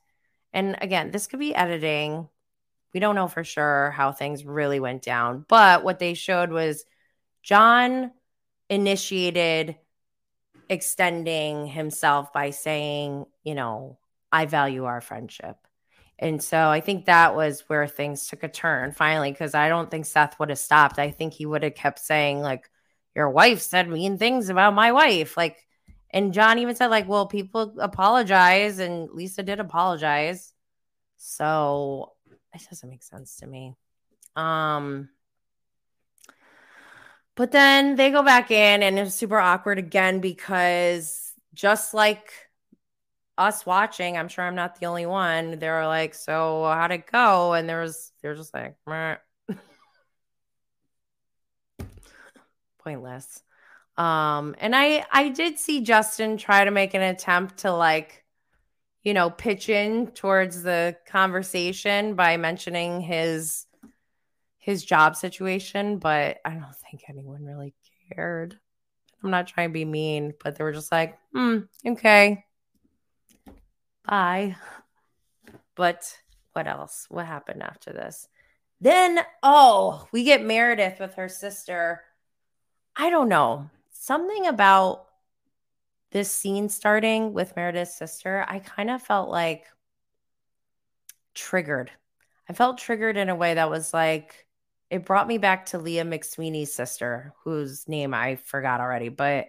[0.53, 2.29] and again, this could be editing.
[2.95, 6.85] We don't know for sure how things really went down, but what they showed was
[7.43, 8.13] John
[8.71, 9.77] initiated
[10.69, 13.99] extending himself by saying, you know,
[14.31, 15.57] I value our friendship.
[16.19, 19.91] And so I think that was where things took a turn finally, because I don't
[19.91, 20.99] think Seth would have stopped.
[20.99, 22.69] I think he would have kept saying, like,
[23.15, 25.37] your wife said mean things about my wife.
[25.37, 25.65] Like,
[26.11, 30.53] and John even said, like, well, people apologize, and Lisa did apologize.
[31.19, 32.13] So
[32.55, 33.75] it doesn't make sense to me.
[34.37, 35.11] Um,
[37.35, 42.33] but then they go back in, and it's super awkward again because just like
[43.37, 45.59] us watching, I'm sure I'm not the only one.
[45.59, 48.77] They were like, "So how'd it go?" And there was, they're just like,
[52.79, 53.43] pointless.
[53.99, 58.25] Um, and I, I did see Justin try to make an attempt to like,
[59.03, 63.67] you know, pitch in towards the conversation by mentioning his
[64.59, 67.75] his job situation, but I don't think anyone really
[68.13, 68.59] cared.
[69.23, 72.45] I'm not trying to be mean, but they were just like, hmm, okay,
[74.09, 74.57] Bye.
[75.75, 76.17] But
[76.53, 77.07] what else?
[77.11, 78.27] What happened after this?
[78.81, 82.03] Then, oh, we get Meredith with her sister.
[82.97, 83.71] I don't know.
[84.09, 85.05] Something about
[86.13, 89.67] this scene starting with Meredith's sister, I kind of felt like
[91.35, 91.91] triggered.
[92.49, 94.47] I felt triggered in a way that was like,
[94.89, 99.49] it brought me back to Leah McSweeney's sister, whose name I forgot already, but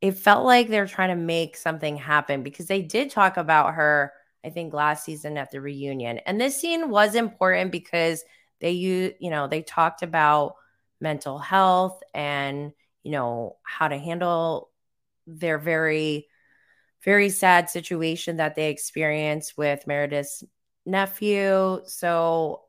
[0.00, 4.12] it felt like they're trying to make something happen because they did talk about her,
[4.44, 6.18] I think, last season at the reunion.
[6.18, 8.22] And this scene was important because
[8.60, 10.54] they you you know, they talked about
[11.00, 12.70] mental health and,
[13.08, 14.68] you know, how to handle
[15.26, 16.26] their very,
[17.02, 20.44] very sad situation that they experienced with Meredith's
[20.84, 21.80] nephew.
[21.86, 22.64] So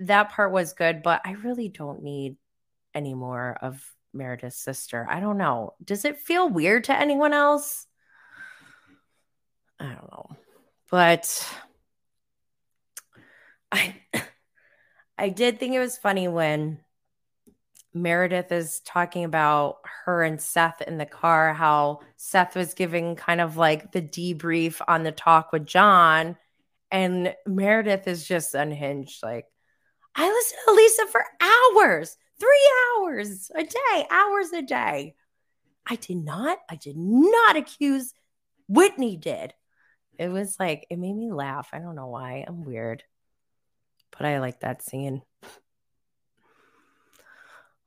[0.00, 2.36] that part was good, but I really don't need
[2.94, 5.06] any more of Meredith's sister.
[5.08, 5.72] I don't know.
[5.82, 7.86] Does it feel weird to anyone else?
[9.80, 10.36] I don't know.
[10.90, 11.50] But
[13.72, 13.96] I
[15.16, 16.80] I did think it was funny when
[18.02, 23.40] Meredith is talking about her and Seth in the car, how Seth was giving kind
[23.40, 26.36] of like the debrief on the talk with John.
[26.90, 29.22] And Meredith is just unhinged.
[29.22, 29.46] Like,
[30.14, 35.14] I listen to Lisa for hours three hours a day, hours a day.
[35.86, 38.12] I did not, I did not accuse
[38.68, 39.54] Whitney did.
[40.18, 41.70] It was like, it made me laugh.
[41.72, 42.44] I don't know why.
[42.46, 43.02] I'm weird.
[44.16, 45.22] But I like that scene.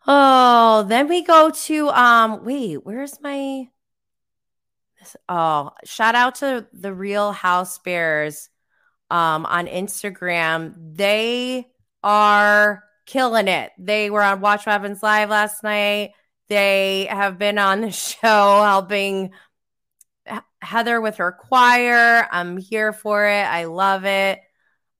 [0.07, 3.67] Oh, then we go to um wait, where's my
[5.29, 8.49] oh shout out to the real house bears
[9.09, 10.95] um on Instagram.
[10.95, 11.67] They
[12.03, 13.71] are killing it.
[13.77, 16.11] They were on Watch What Live last night.
[16.49, 19.31] They have been on the show helping
[20.61, 22.27] Heather with her choir.
[22.31, 23.43] I'm here for it.
[23.43, 24.39] I love it.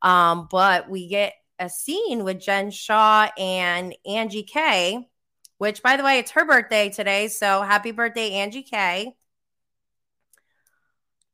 [0.02, 5.08] Um, but we get a scene with Jen Shah and Angie K,
[5.60, 7.28] which, by the way, it's her birthday today.
[7.28, 9.16] So happy birthday, Angie K.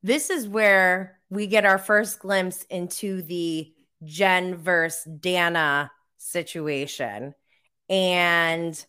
[0.03, 7.33] This is where we get our first glimpse into the Jen versus Dana situation.
[7.89, 8.85] And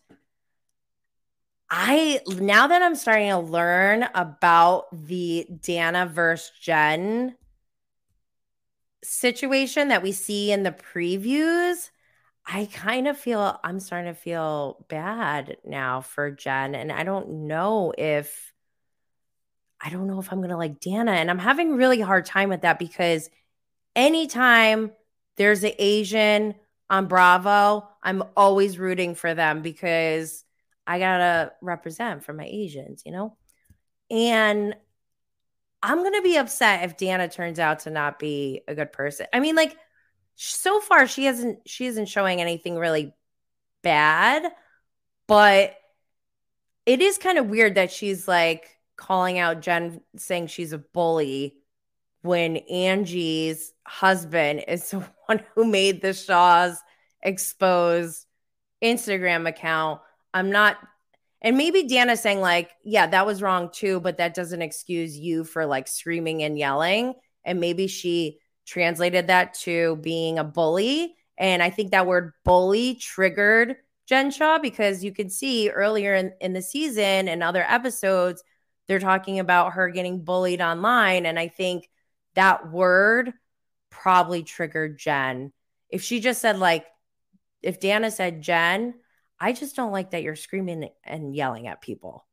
[1.69, 7.35] I now that I'm starting to learn about the Dana versus Jen
[9.03, 11.89] situation that we see in the previews,
[12.45, 16.75] I kind of feel I'm starting to feel bad now for Jen.
[16.75, 18.53] And I don't know if
[19.81, 21.11] I don't know if I'm gonna like Dana.
[21.11, 23.29] And I'm having really hard time with that because
[23.95, 24.91] anytime
[25.37, 26.55] there's an Asian
[26.89, 30.43] on Bravo, I'm always rooting for them because
[30.85, 33.37] I gotta represent for my Asians, you know?
[34.09, 34.75] And
[35.81, 39.27] I'm gonna be upset if Dana turns out to not be a good person.
[39.33, 39.77] I mean, like,
[40.35, 43.13] so far she hasn't she isn't showing anything really
[43.81, 44.51] bad,
[45.27, 45.75] but
[46.85, 51.55] it is kind of weird that she's like calling out Jen saying she's a bully
[52.21, 56.79] when Angie's husband is the one who made the Shah's
[57.21, 58.25] expose
[58.83, 60.01] Instagram account.
[60.33, 60.77] I'm not
[61.41, 65.43] and maybe Dana saying like, yeah, that was wrong too, but that doesn't excuse you
[65.43, 67.13] for like screaming and yelling.
[67.45, 71.15] And maybe she translated that to being a bully.
[71.37, 76.33] And I think that word bully triggered Jen Shah because you could see earlier in,
[76.41, 78.43] in the season and other episodes,
[78.87, 81.25] they're talking about her getting bullied online.
[81.25, 81.89] And I think
[82.33, 83.33] that word
[83.89, 85.53] probably triggered Jen.
[85.89, 86.85] If she just said, like,
[87.61, 88.95] if Dana said, Jen,
[89.39, 92.25] I just don't like that you're screaming and yelling at people.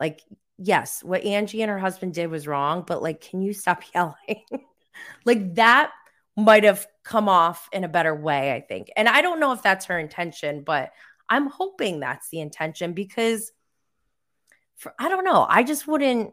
[0.00, 0.22] Like,
[0.58, 4.44] yes, what Angie and her husband did was wrong, but like, can you stop yelling?
[5.24, 5.92] like, that
[6.36, 8.90] might have come off in a better way, I think.
[8.96, 10.92] And I don't know if that's her intention, but
[11.28, 13.52] I'm hoping that's the intention because
[14.76, 15.44] for, I don't know.
[15.48, 16.32] I just wouldn't,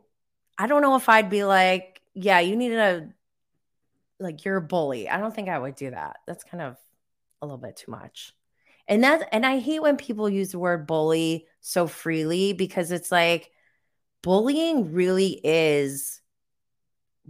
[0.58, 3.10] I don't know if I'd be like, yeah, you need to,
[4.20, 5.10] like, you're a bully.
[5.10, 6.18] I don't think I would do that.
[6.26, 6.78] That's kind of
[7.42, 8.34] a little bit too much.
[8.88, 13.12] And that's and I hate when people use the word bully so freely because it's
[13.12, 13.52] like
[14.22, 16.22] bullying really is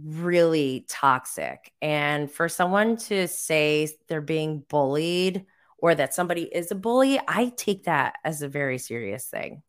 [0.02, 1.72] really toxic.
[1.80, 5.46] And for someone to say they're being bullied
[5.78, 9.62] or that somebody is a bully, I take that as a very serious thing.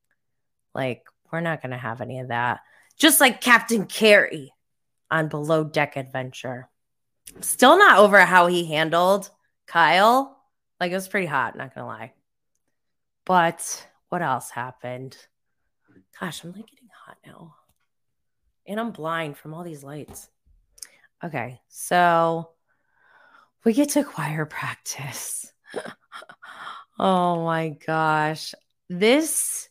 [0.74, 2.62] Like, we're not going to have any of that.
[2.98, 4.54] Just like Captain Kerry
[5.12, 6.70] on Below Deck Adventure.
[7.42, 9.30] Still not over how he handled
[9.66, 10.37] Kyle
[10.80, 12.14] like it was pretty hot, not gonna lie.
[13.26, 15.18] But what else happened?
[16.20, 17.56] Gosh, I'm like getting hot now.
[18.66, 20.30] And I'm blind from all these lights.
[21.24, 22.52] Okay, so
[23.64, 25.52] we get to choir practice.
[27.00, 28.54] oh my gosh.
[28.90, 29.68] This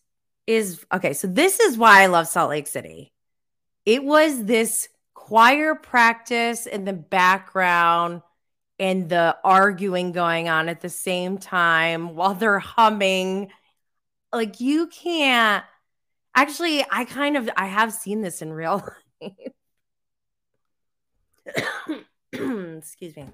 [0.47, 1.13] is okay.
[1.13, 3.13] So, this is why I love Salt Lake City.
[3.85, 8.23] It was this choir practice in the background
[8.79, 13.51] and the arguing going on at the same time while they're humming.
[14.33, 15.65] Like you can't
[16.35, 18.83] actually I kind of I have seen this in real
[19.23, 19.33] life.
[22.79, 23.27] Excuse me.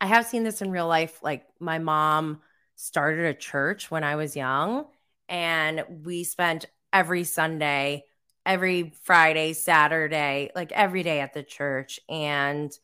[0.00, 1.22] I have seen this in real life.
[1.22, 2.40] Like my mom
[2.74, 4.86] started a church when I was young,
[5.28, 8.04] and we spent every Sunday,
[8.44, 12.00] every Friday, Saturday, like every day at the church.
[12.08, 12.76] And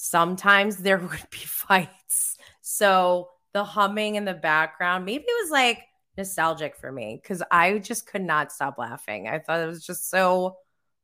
[0.00, 2.38] sometimes there would be fights.
[2.62, 5.82] So the humming in the background, maybe it was like
[6.16, 9.28] nostalgic for me because I just could not stop laughing.
[9.28, 10.56] I thought it was just so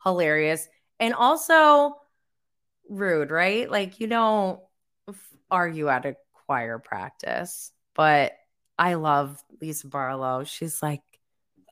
[0.02, 0.66] hilarious
[0.98, 1.96] and also
[2.88, 3.70] rude, right?
[3.70, 4.61] Like you don't
[5.50, 8.32] argue at a choir practice, but
[8.78, 10.44] I love Lisa Barlow.
[10.44, 11.02] She's like,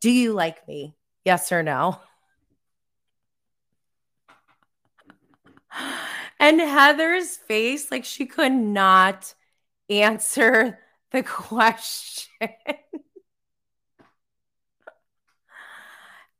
[0.02, 0.94] Do you like me?
[1.24, 1.98] Yes or no?
[6.38, 9.34] And Heather's face, like she could not
[9.88, 10.78] answer
[11.10, 12.48] the question.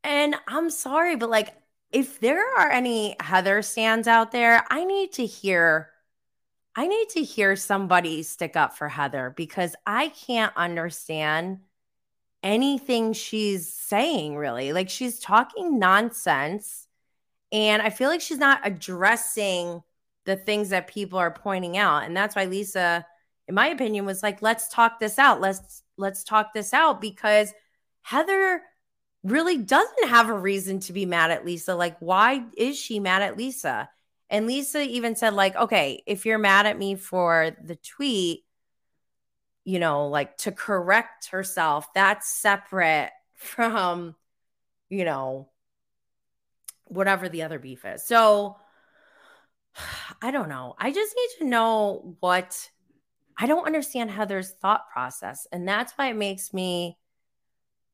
[0.02, 1.54] and I'm sorry, but like,
[1.92, 5.90] if there are any Heather stands out there, I need to hear.
[6.76, 11.61] I need to hear somebody stick up for Heather because I can't understand
[12.42, 14.72] anything she's saying, really.
[14.72, 16.88] Like, she's talking nonsense.
[17.55, 19.81] And I feel like she's not addressing
[20.25, 22.03] the things that people are pointing out.
[22.03, 23.07] And that's why Lisa,
[23.47, 25.41] in my opinion, was like, let's talk this out.
[25.41, 27.55] Let's let's talk this out because
[28.03, 28.61] Heather
[29.22, 31.76] really doesn't have a reason to be mad at Lisa.
[31.76, 33.89] Like, why is she mad at Lisa?
[34.28, 38.45] And Lisa even said, like, okay, if you're mad at me for the tweet,
[39.64, 44.16] you know, like to correct herself, that's separate from,
[44.89, 45.51] you know,
[46.87, 48.05] whatever the other beef is.
[48.05, 48.57] So
[50.22, 50.74] I don't know.
[50.78, 52.70] I just need to know what
[53.37, 55.47] I don't understand Heather's thought process.
[55.51, 56.99] And that's why it makes me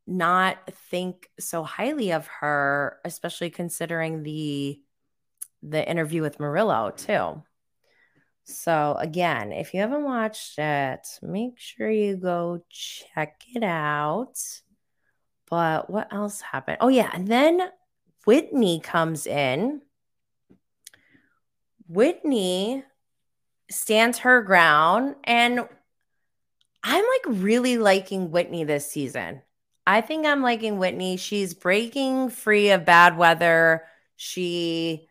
[0.07, 0.59] not
[0.91, 4.81] think so highly of her, especially considering the
[5.63, 7.43] the interview with Murillo too.
[8.45, 14.39] So again, if you haven't watched it, make sure you go check it out.
[15.49, 16.79] But what else happened?
[16.81, 17.61] Oh yeah, and then
[18.31, 19.83] Whitney comes in
[21.89, 22.85] Whitney
[23.69, 25.67] stands her ground and
[26.85, 29.43] I'm like really liking Whitney this season.
[29.85, 31.17] I think I'm liking Whitney.
[31.17, 33.83] She's breaking free of bad weather.
[34.15, 35.09] She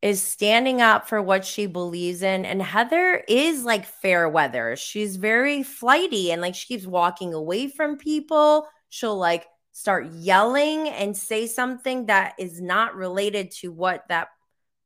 [0.00, 2.44] is standing up for what she believes in.
[2.44, 4.76] And Heather is like fair weather.
[4.76, 8.68] She's very flighty and like she keeps walking away from people.
[8.88, 14.28] She'll like start yelling and say something that is not related to what that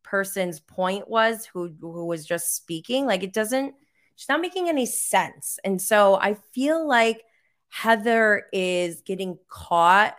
[0.03, 3.07] person's point was who who was just speaking.
[3.07, 3.75] Like it doesn't
[4.17, 5.59] she's not making any sense.
[5.65, 7.23] And so I feel like
[7.69, 10.15] Heather is getting caught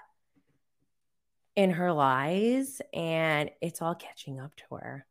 [1.56, 5.06] in her lies and it's all catching up to her.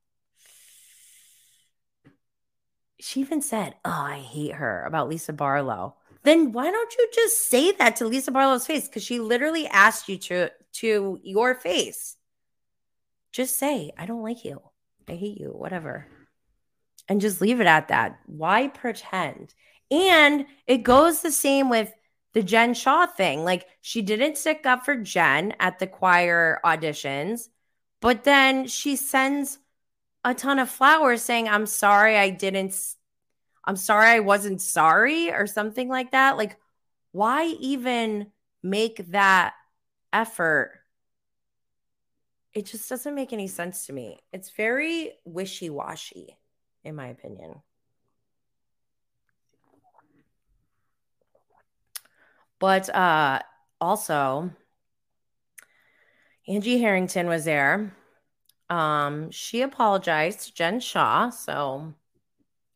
[3.01, 5.97] She even said, Oh, I hate her about Lisa Barlow.
[6.25, 8.89] Then why don't you just say that to Lisa Barlow's face?
[8.89, 12.16] Because she literally asked you to to your face.
[13.33, 14.61] Just say, I don't like you.
[15.09, 16.07] I hate you, whatever.
[17.09, 18.18] And just leave it at that.
[18.27, 19.55] Why pretend?
[19.91, 21.93] And it goes the same with
[22.33, 23.45] the Jen Shah thing.
[23.45, 27.49] Like she didn't stick up for Jen at the choir auditions,
[28.01, 29.59] but then she sends
[30.25, 32.75] a ton of flowers saying, I'm sorry I didn't,
[33.67, 36.37] I'm sorry I wasn't sorry or something like that.
[36.37, 36.59] Like,
[37.12, 38.31] why even
[38.62, 39.55] make that
[40.12, 40.81] effort?
[42.53, 44.21] It just doesn't make any sense to me.
[44.33, 46.37] It's very wishy washy,
[46.85, 47.62] in my opinion.
[52.59, 53.41] But uh,
[53.81, 54.51] also,
[56.47, 57.95] Angie Harrington was there.
[58.71, 61.31] Um, she apologized to Jen Shah.
[61.31, 61.95] so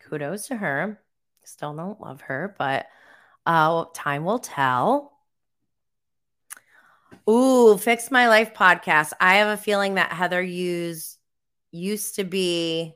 [0.09, 1.01] kudos to her.
[1.45, 2.87] Still don't love her, but
[3.47, 5.13] uh, time will tell.
[7.29, 9.13] Ooh, Fix My Life podcast.
[9.21, 11.19] I have a feeling that Heather used
[11.71, 12.95] used to be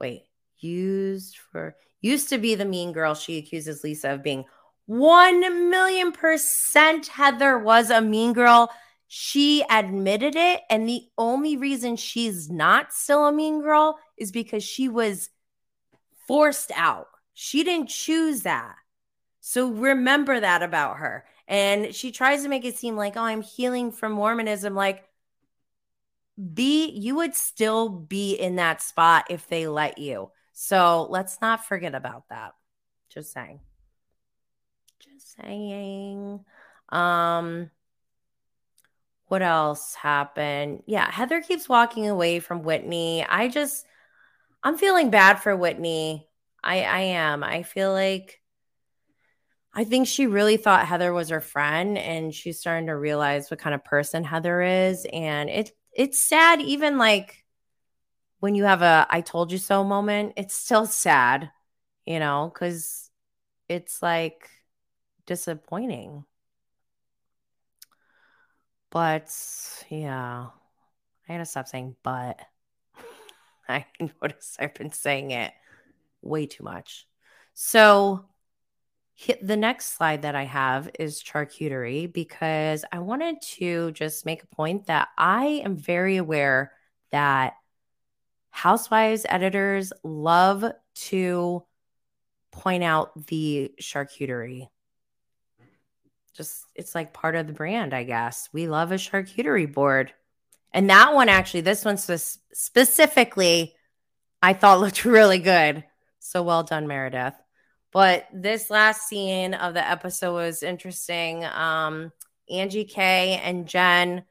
[0.00, 0.24] wait,
[0.58, 4.44] used for used to be the mean girl she accuses Lisa of being
[4.86, 8.70] 1 million percent Heather was a mean girl.
[9.06, 10.62] She admitted it.
[10.70, 15.28] And the only reason she's not still a mean girl is because she was
[16.32, 17.08] forced out.
[17.34, 18.76] She didn't choose that.
[19.40, 21.26] So remember that about her.
[21.46, 24.74] And she tries to make it seem like, oh, I'm healing from Mormonism.
[24.74, 25.04] Like,
[26.54, 30.30] be you would still be in that spot if they let you.
[30.54, 32.54] So let's not forget about that.
[33.10, 33.60] Just saying
[35.00, 36.40] Just saying.
[36.88, 37.70] Um,
[39.26, 40.82] what else happened?
[40.86, 43.22] Yeah, Heather keeps walking away from Whitney.
[43.22, 43.84] I just,
[44.62, 46.28] I'm feeling bad for Whitney.
[46.62, 47.42] I, I am.
[47.42, 48.40] I feel like,
[49.74, 53.60] I think she really thought Heather was her friend, and she's starting to realize what
[53.60, 55.06] kind of person Heather is.
[55.12, 57.44] And it, it's sad, even like
[58.40, 60.34] when you have a "I told you so" moment.
[60.36, 61.50] It's still sad,
[62.06, 63.10] you know, because
[63.68, 64.50] it's like
[65.26, 66.24] disappointing.
[68.90, 69.30] But
[69.88, 70.48] yeah,
[71.28, 72.40] I gotta stop saying but.
[73.68, 75.52] I notice I've been saying it
[76.20, 77.06] way too much.
[77.54, 78.26] So
[79.40, 84.54] the next slide that I have is charcuterie because I wanted to just make a
[84.54, 86.72] point that I am very aware
[87.10, 87.54] that
[88.50, 91.64] housewives editors love to
[92.50, 94.68] point out the charcuterie
[96.34, 98.48] just it's like part of the brand, I guess.
[98.52, 100.12] We love a charcuterie board.
[100.72, 103.74] And that one actually, this one specifically,
[104.40, 105.84] I thought looked really good.
[106.18, 107.34] So well done, Meredith.
[107.92, 111.44] But this last scene of the episode was interesting.
[111.44, 112.10] Um,
[112.50, 114.24] Angie K and Jen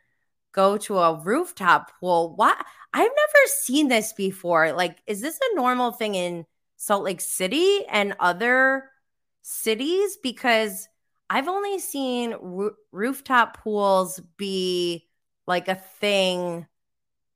[0.52, 2.34] go to a rooftop pool.
[2.36, 2.58] What?
[2.94, 4.74] I've never seen this before.
[4.74, 8.90] Like, is this a normal thing in Salt Lake City and other
[9.44, 10.18] cities?
[10.22, 10.90] Because
[11.30, 12.36] I've only seen
[12.92, 15.08] rooftop pools be
[15.48, 16.68] like a thing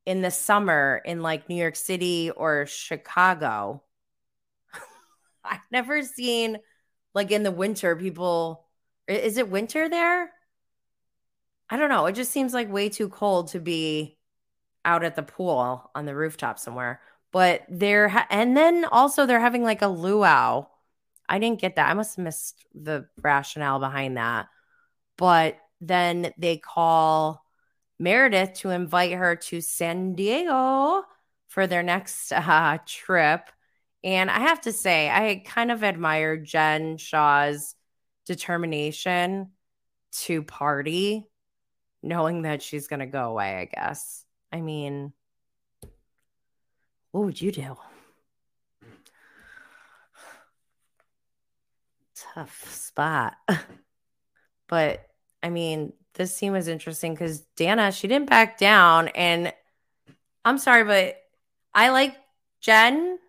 [0.06, 3.84] in the summer in like New York City or Chicago.
[5.44, 6.60] I've never seen
[7.14, 8.66] like in the winter people
[9.08, 10.32] is it winter there?
[11.70, 12.08] I don't know.
[12.08, 14.18] It just seems like way too cold to be
[14.84, 17.02] out at the pool on the rooftop somewhere.
[17.32, 20.68] But they're ha- and then also they're having like a luau
[21.28, 21.90] I didn't get that.
[21.90, 24.48] I must have missed the rationale behind that.
[25.18, 27.45] But then they call
[28.00, 31.04] Meredith to invite her to San Diego
[31.48, 33.50] for their next uh, trip.
[34.04, 37.76] And I have to say, I kind of admire Jen Shah's
[38.26, 39.52] determination
[40.24, 41.28] to party,
[42.04, 44.26] knowing that she's going to go away, I guess.
[44.52, 45.14] I mean,
[47.12, 47.78] what would you do?
[52.36, 53.36] tough spot.
[54.68, 55.06] but
[55.42, 59.10] I mean, this scene was interesting because Dana, she didn't back down.
[59.10, 59.54] And
[60.44, 61.18] I'm sorry, but
[61.74, 62.16] I like
[62.62, 63.20] Jen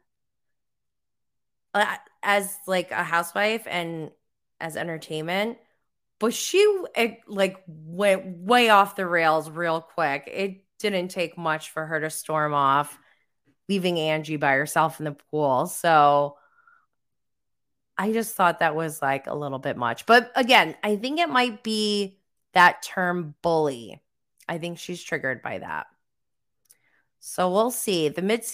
[1.75, 4.11] uh, as like a housewife and
[4.61, 5.59] as entertainment,
[6.19, 6.59] but she
[6.97, 10.29] it, like went way off the rails real quick.
[10.33, 12.99] It didn't take much for her to storm off,
[13.69, 15.67] leaving Angie by herself in the pool.
[15.67, 16.37] So
[17.99, 20.07] I just thought that was like a little bit much.
[20.07, 22.19] But again, I think it might be
[22.57, 24.03] that term bully.
[24.49, 25.87] I think she's triggered by that.
[27.21, 28.09] So we'll see.
[28.09, 28.45] The mid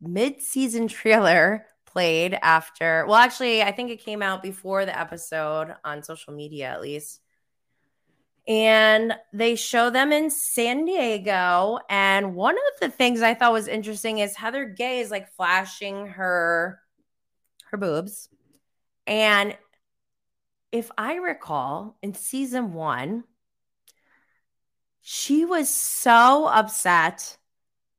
[0.00, 3.04] mid season trailer played after.
[3.06, 7.20] Well, actually, I think it came out before the episode on social media, at least.
[8.48, 11.78] And they show them in San Diego.
[11.90, 16.06] And one of the things I thought was interesting is Heather Gay is like flashing
[16.06, 16.80] her
[17.70, 18.30] her boobs.
[19.06, 19.58] And
[20.72, 23.24] if I recall, in season one,
[25.00, 27.36] she was so upset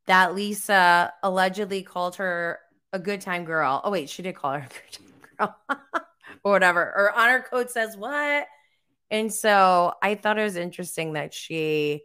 [0.07, 2.59] that Lisa allegedly called her
[2.93, 3.82] a good time girl.
[3.84, 5.55] Oh, wait, she did call her a good time girl
[6.43, 6.82] or whatever.
[6.82, 8.47] Or honor code says what?
[9.09, 12.03] And so I thought it was interesting that she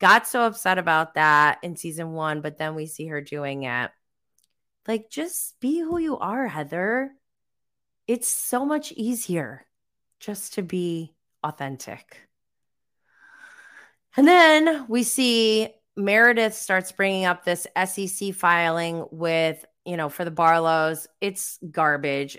[0.00, 3.90] got so upset about that in season one, but then we see her doing it.
[4.88, 7.12] Like, just be who you are, Heather.
[8.06, 9.66] It's so much easier
[10.20, 12.18] just to be authentic.
[14.16, 20.24] And then we see Meredith starts bringing up this SEC filing with, you know, for
[20.24, 21.06] the Barlows.
[21.20, 22.38] It's garbage.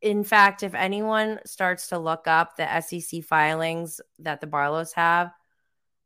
[0.00, 5.32] In fact, if anyone starts to look up the SEC filings that the Barlows have,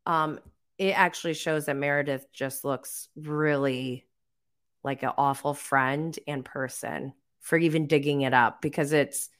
[0.04, 0.38] um,
[0.78, 4.04] it actually shows that Meredith just looks really
[4.84, 9.30] like an awful friend and person for even digging it up because it's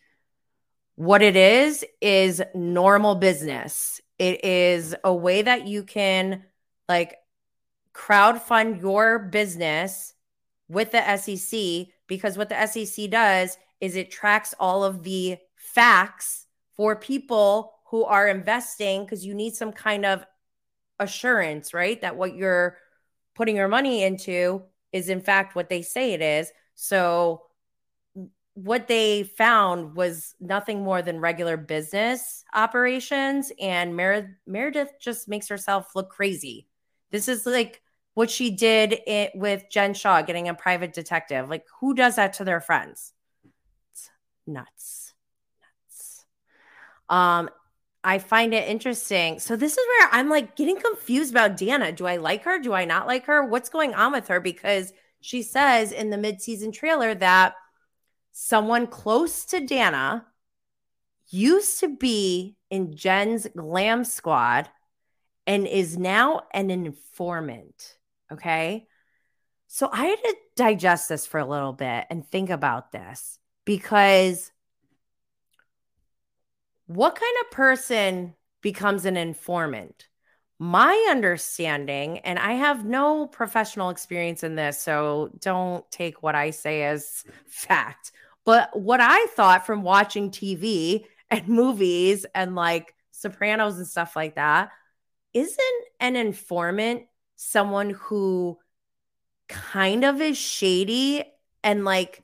[0.97, 4.01] what it is is normal business.
[4.18, 6.44] It is a way that you can
[6.88, 7.16] like
[7.92, 10.14] crowd fund your business
[10.68, 16.47] with the SEC because what the SEC does is it tracks all of the facts
[16.74, 20.24] for people who are investing because you need some kind of
[20.99, 22.01] assurance, right?
[22.01, 22.78] That what you're
[23.34, 26.51] putting your money into is in fact what they say it is.
[26.74, 27.42] So
[28.57, 35.46] what they found was nothing more than regular business operations and Mer- Meredith just makes
[35.46, 36.66] herself look crazy.
[37.11, 37.82] This is like
[38.14, 41.50] what she did it with Jen Shah getting a private detective.
[41.50, 43.12] Like, who does that to their friends?
[43.92, 44.09] It's
[44.46, 45.12] nuts.
[45.61, 46.24] Nuts.
[47.11, 47.50] Um,
[48.02, 49.38] I find it interesting.
[49.38, 51.92] So this is where I'm like getting confused about Dana.
[51.92, 52.59] Do I like her?
[52.59, 53.44] Do I not like her?
[53.44, 54.40] What's going on with her?
[54.40, 57.54] Because she says in the mid-season trailer that
[58.39, 60.26] someone close to Dana
[61.30, 64.68] used to be in Jen's glam squad
[65.47, 67.97] and is now an informant.
[68.30, 68.87] Okay.
[69.68, 74.53] So I had to digest this for a little bit and think about this because
[76.84, 80.09] what kind of person becomes an informant?
[80.59, 86.51] My understanding, and I have no professional experience in this, so don't take what I
[86.51, 88.12] say as fact.
[88.47, 94.36] But what I thought from watching TV and movies and like Sopranos and stuff like
[94.36, 94.70] that,
[95.34, 97.03] isn't an informant
[97.34, 98.59] someone who
[99.49, 101.22] kind of is shady
[101.62, 102.22] and like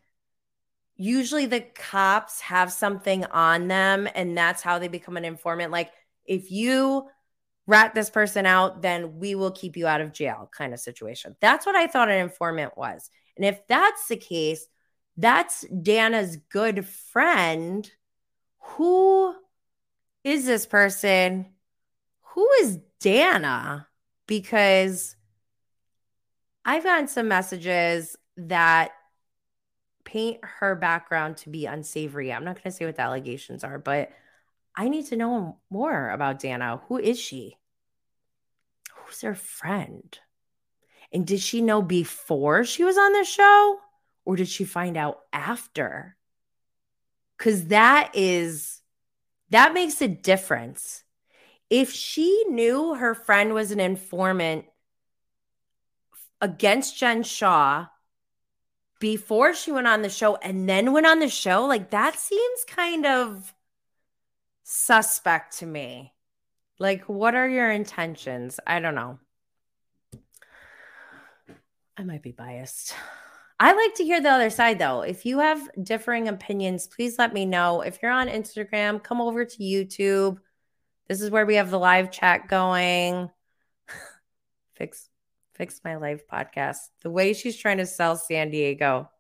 [0.97, 5.73] usually the cops have something on them and that's how they become an informant?
[5.73, 5.91] Like
[6.25, 7.09] if you
[7.67, 11.37] rat this person out then we will keep you out of jail kind of situation.
[11.41, 13.11] That's what i thought an informant was.
[13.37, 14.67] And if that's the case
[15.17, 17.91] that's dana's good friend
[18.59, 19.35] who
[20.25, 21.47] is this person
[22.21, 23.87] who is dana
[24.27, 25.17] because
[26.65, 28.93] I've gotten some messages that
[30.05, 32.33] paint her background to be unsavory.
[32.33, 34.11] I'm not going to say what the allegations are, but
[34.77, 36.81] I need to know more about Dana.
[36.89, 37.57] Who is she?
[38.95, 40.19] Who's her friend?
[41.13, 43.81] And did she know before she was on the show
[44.25, 46.17] or did she find out after?
[47.37, 48.81] Because that is,
[49.51, 51.05] that makes a difference
[51.73, 54.67] if she knew her friend was an informant
[56.39, 57.87] against Jen Shah
[59.01, 62.65] before she went on the show and then went on the show, like that seems
[62.67, 63.55] kind of
[64.65, 66.13] suspect to me.
[66.79, 68.61] Like, what are your intentions?
[68.67, 69.19] I don't know.
[71.97, 72.95] I might be biased.
[73.63, 75.03] I like to hear the other side though.
[75.03, 77.83] If you have differing opinions, please let me know.
[77.83, 80.39] If you're on Instagram, come over to YouTube
[81.09, 83.29] this is where we have the live chat going.
[84.75, 85.11] Fix
[85.53, 86.79] Fix My live podcast.
[87.03, 89.11] The way she's trying to sell San Diego.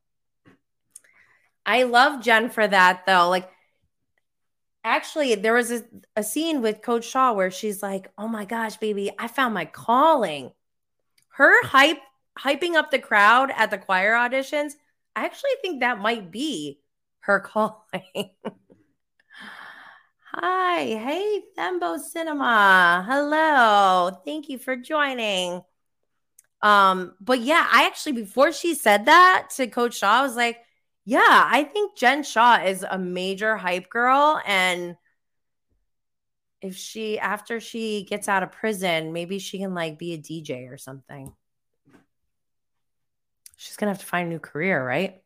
[1.66, 3.28] I love Jen for that though.
[3.28, 3.50] Like
[4.82, 5.84] actually there was a,
[6.16, 9.66] a scene with Coach shah where she's like, "Oh my gosh, baby, I found my
[9.66, 10.52] calling."
[11.28, 12.00] Her hype
[12.38, 14.72] hyping up the crowd at the choir auditions,
[15.14, 16.80] I actually think that might be
[17.20, 18.30] her calling.
[20.34, 23.04] Hi, hey, Thembo Cinema.
[23.06, 24.18] Hello.
[24.24, 25.62] Thank you for joining.
[26.62, 30.58] Um, but yeah, I actually before she said that to Coach Shah, I was like,
[31.04, 31.20] yeah,
[31.50, 34.40] I think Jen Shah is a major hype girl.
[34.46, 34.96] And
[36.62, 40.72] if she after she gets out of prison, maybe she can like be a DJ
[40.72, 41.34] or something.
[43.62, 45.22] She's gonna have to find a new career, right?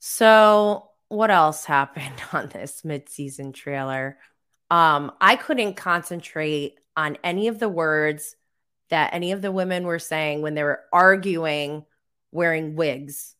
[0.00, 4.18] So what else happened on this mid-season trailer?
[4.68, 8.34] Um, I couldn't concentrate on any of the words
[8.90, 11.84] that any of the women were saying when they were arguing
[12.32, 13.36] wearing wigs.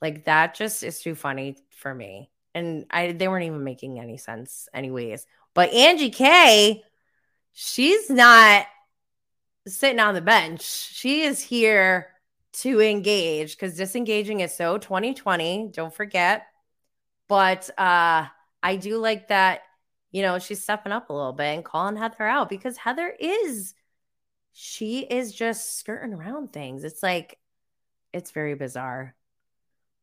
[0.00, 2.30] Like that just is too funny for me.
[2.54, 5.26] And I they weren't even making any sense anyways.
[5.54, 6.82] But Angie K,
[7.52, 8.66] she's not
[9.66, 10.62] sitting on the bench.
[10.62, 12.13] She is here
[12.54, 15.70] to engage because disengaging is so 2020.
[15.72, 16.46] Don't forget.
[17.28, 18.26] But uh,
[18.62, 19.62] I do like that,
[20.12, 23.74] you know, she's stepping up a little bit and calling Heather out because Heather is,
[24.52, 26.84] she is just skirting around things.
[26.84, 27.38] It's like,
[28.12, 29.16] it's very bizarre.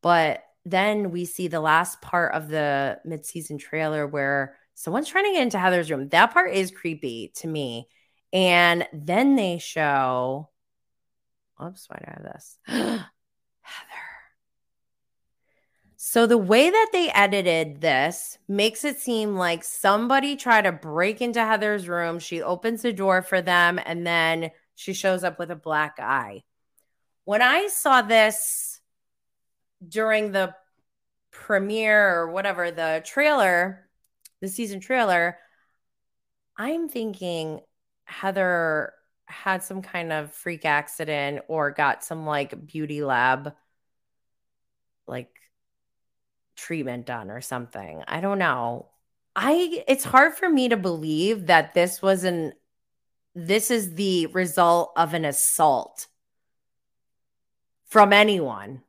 [0.02, 5.32] But then we see the last part of the midseason trailer where someone's trying to
[5.32, 6.08] get into Heather's room.
[6.08, 7.88] That part is creepy to me.
[8.32, 10.50] And then they show,
[11.60, 12.58] oops, why do I have this?
[12.66, 14.12] Heather
[16.04, 21.22] so the way that they edited this makes it seem like somebody tried to break
[21.22, 22.18] into Heather's room.
[22.18, 26.42] She opens the door for them and then she shows up with a black eye.
[27.24, 28.80] When I saw this
[29.88, 30.56] during the
[31.30, 33.88] premiere or whatever, the trailer,
[34.40, 35.38] the season trailer,
[36.56, 37.60] I'm thinking
[38.06, 38.92] Heather
[39.32, 43.54] had some kind of freak accident or got some like beauty lab
[45.06, 45.30] like
[46.56, 48.02] treatment done or something.
[48.06, 48.88] I don't know.
[49.34, 52.52] I it's hard for me to believe that this was an
[53.34, 56.06] this is the result of an assault
[57.86, 58.82] from anyone.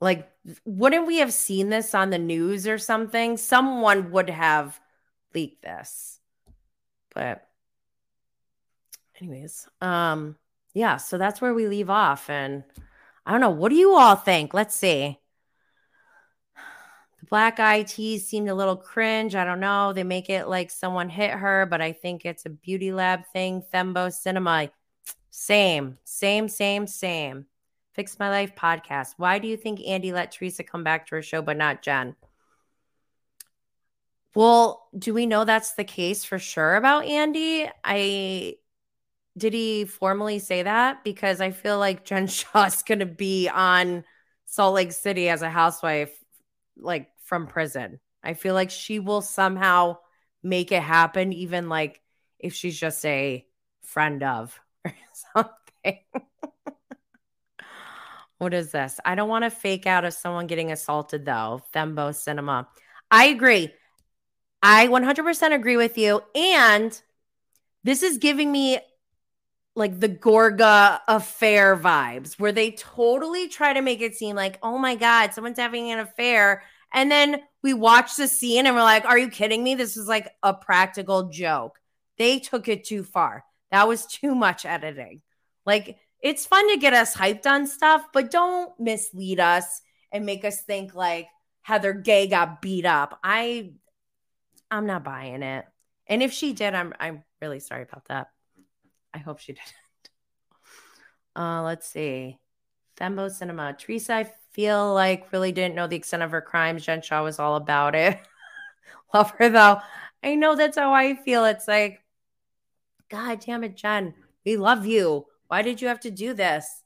[0.00, 0.28] Like
[0.64, 3.36] wouldn't we have seen this on the news or something?
[3.36, 4.80] Someone would have
[5.34, 6.18] leaked this.
[7.14, 7.46] But
[9.22, 10.36] anyways, um
[10.74, 12.64] yeah, so that's where we leave off and
[13.24, 14.52] I don't know, what do you all think?
[14.52, 15.18] Let's see.
[17.20, 19.36] The black eye tees seemed a little cringe.
[19.36, 19.92] I don't know.
[19.92, 23.62] They make it like someone hit her, but I think it's a beauty lab thing.
[23.72, 24.70] Thembo Cinema.
[25.30, 27.46] Same, same, same, same.
[27.92, 29.14] Fix My Life podcast.
[29.18, 32.16] Why do you think Andy let Teresa come back to her show, but not Jen?
[34.34, 37.68] Well, do we know that's the case for sure about Andy?
[37.84, 38.56] I
[39.36, 41.04] did he formally say that?
[41.04, 44.04] Because I feel like Jen Shah's going to be on
[44.46, 46.12] Salt Lake City as a housewife,
[46.76, 48.00] like from prison.
[48.22, 49.98] I feel like she will somehow
[50.42, 52.00] make it happen, even like
[52.38, 53.46] if she's just a
[53.82, 54.94] friend of or
[55.34, 55.98] something.
[58.38, 59.00] what is this?
[59.04, 61.62] I don't want to fake out of someone getting assaulted, though.
[61.74, 62.68] Thembo Cinema.
[63.10, 63.72] I agree.
[64.62, 66.22] I 100% agree with you.
[66.34, 67.00] And
[67.84, 68.78] this is giving me
[69.74, 74.78] like the Gorga affair vibes where they totally try to make it seem like, oh
[74.78, 76.62] my God, someone's having an affair.
[76.92, 79.74] And then we watch the scene and we're like, are you kidding me?
[79.74, 81.78] This is like a practical joke.
[82.18, 83.44] They took it too far.
[83.70, 85.22] That was too much editing.
[85.64, 89.80] Like, it's fun to get us hyped on stuff, but don't mislead us
[90.12, 91.26] and make us think like
[91.62, 93.18] Heather Gay got beat up.
[93.24, 93.72] I
[94.70, 95.64] I'm not buying it.
[96.06, 98.28] And if she did, I'm I'm really sorry about that.
[99.14, 99.72] I hope she didn't.
[101.34, 102.38] Uh let's see.
[102.98, 103.74] Thembo Cinema.
[103.78, 106.84] Teresa, I feel like really didn't know the extent of her crimes.
[106.84, 108.18] Jen Shah was all about it.
[109.14, 109.80] Love her though.
[110.22, 111.44] I know that's how I feel.
[111.44, 112.02] It's like,
[113.08, 114.14] God damn it, Jen.
[114.44, 115.26] We love you.
[115.48, 116.82] Why did you have to do this?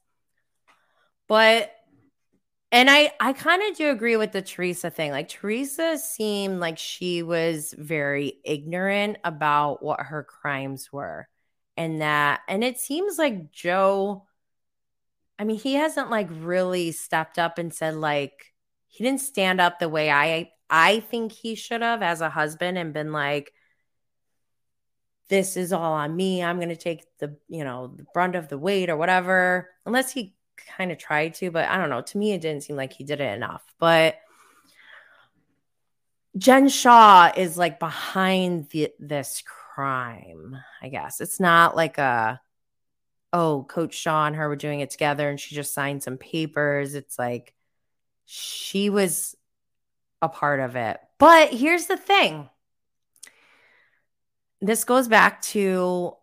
[1.27, 1.71] But
[2.71, 5.11] and I I kind of do agree with the Teresa thing.
[5.11, 11.27] Like Teresa seemed like she was very ignorant about what her crimes were.
[11.77, 14.25] And that and it seems like Joe
[15.39, 18.53] I mean, he hasn't like really stepped up and said like
[18.87, 22.77] he didn't stand up the way I I think he should have as a husband
[22.77, 23.53] and been like
[25.29, 26.41] this is all on me.
[26.41, 29.69] I'm going to take the, you know, the brunt of the weight or whatever.
[29.85, 30.35] Unless he
[30.77, 32.01] kind of tried to, but I don't know.
[32.01, 33.63] To me, it didn't seem like he did it enough.
[33.79, 34.15] But
[36.37, 39.43] Jen Shah is like behind the, this
[39.77, 41.21] crime, I guess.
[41.21, 42.41] It's not like a,
[43.31, 46.95] oh, Coach Shah and her were doing it together and she just signed some papers.
[46.95, 47.53] It's like
[48.25, 49.37] she was
[50.19, 50.99] a part of it.
[51.19, 52.49] But here's the thing
[54.61, 56.13] this goes back to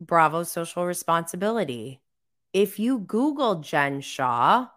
[0.00, 2.00] Bravo social responsibility.
[2.54, 4.68] If you Google Jen Shah,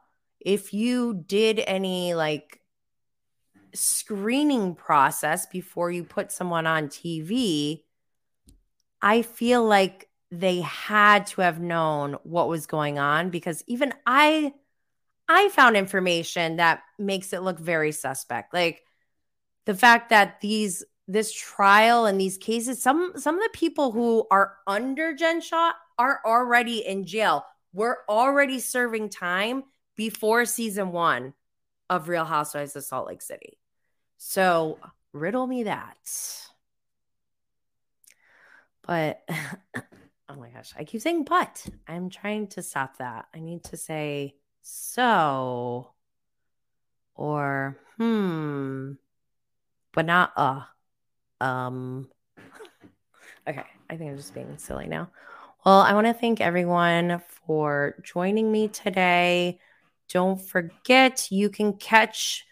[0.42, 2.60] if you did any like
[3.74, 7.84] screening process before you put someone on TV,
[9.02, 14.54] I feel like they had to have known what was going on because even I
[15.28, 18.54] I found information that makes it look very suspect.
[18.54, 18.84] Like
[19.66, 24.26] the fact that these this trial and these cases, some some of the people who
[24.32, 27.46] are under Jen Shah are already in jail.
[27.74, 29.64] We're already serving time
[29.96, 31.34] before season one
[31.90, 33.61] of Real Housewives of Salt Lake City.
[34.24, 34.78] So
[35.14, 35.98] riddle me that.
[38.84, 39.28] But
[40.30, 41.66] oh my gosh, I keep saying but.
[41.88, 43.26] I'm trying to stop that.
[43.34, 45.90] I need to say so
[47.16, 48.92] or hmm,
[49.92, 50.62] but not uh.
[51.44, 52.08] Um,
[53.48, 55.10] okay, I think I'm just being silly now.
[55.66, 59.60] Well, I want to thank everyone for joining me today.
[60.10, 62.46] Don't forget, you can catch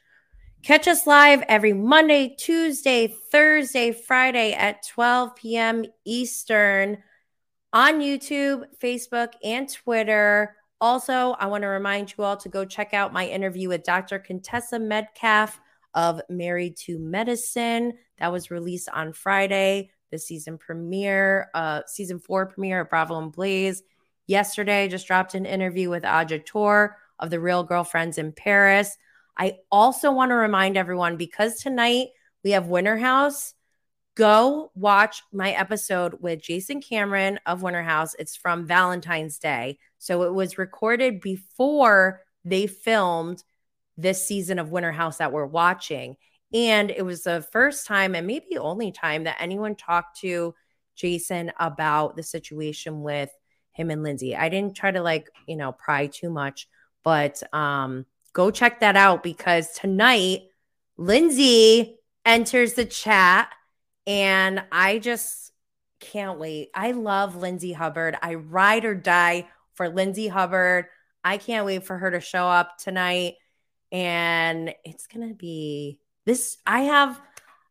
[0.63, 5.85] catch us live every Monday, Tuesday, Thursday, Friday at 12 p.m.
[6.05, 6.97] Eastern
[7.73, 10.55] on YouTube, Facebook, and Twitter.
[10.81, 14.19] Also, I want to remind you all to go check out my interview with Dr.
[14.19, 15.59] Contessa Metcalfe
[15.93, 19.91] of Married to Medicine that was released on Friday.
[20.11, 23.83] The season premiere, uh, season four premiere at Bravo and Blaze.
[24.27, 28.97] Yesterday, just dropped an interview with Adja Toure of the Real Girlfriends in Paris.
[29.39, 32.09] I also want to remind everyone because tonight
[32.43, 33.53] we have Winter House.
[34.15, 38.15] Go watch my episode with Jason Cameron of Winter House.
[38.19, 39.79] It's from Valentine's Day.
[39.97, 43.41] So it was recorded before they filmed
[43.95, 46.17] this season of Winter House that we're watching.
[46.53, 50.53] And it was the first time and maybe only time that anyone talked to
[50.95, 53.29] Jason about the situation with
[53.71, 54.35] him and Lindsay.
[54.35, 56.67] I didn't try to like, you know, pry too much,
[57.05, 60.41] but um go check that out because tonight
[60.97, 63.51] Lindsay enters the chat
[64.05, 65.51] and I just
[65.99, 66.69] can't wait.
[66.73, 68.17] I love Lindsay Hubbard.
[68.21, 70.85] I ride or die for Lindsay Hubbard.
[71.23, 73.35] I can't wait for her to show up tonight
[73.91, 77.19] and it's going to be this I have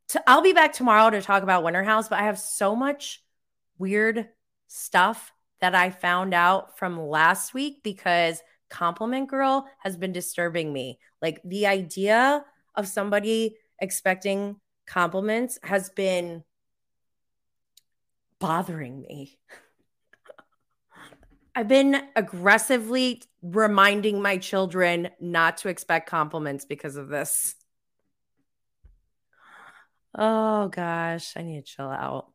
[0.08, 3.22] to I'll be back tomorrow to talk about Winter House, but I have so much
[3.78, 4.28] weird
[4.66, 10.98] stuff that I found out from last week because Compliment Girl has been disturbing me.
[11.20, 12.44] Like the idea
[12.74, 14.56] of somebody expecting
[14.86, 16.44] compliments has been
[18.38, 19.38] bothering me.
[21.54, 27.56] I've been aggressively reminding my children not to expect compliments because of this.
[30.16, 32.30] Oh gosh, I need to chill out.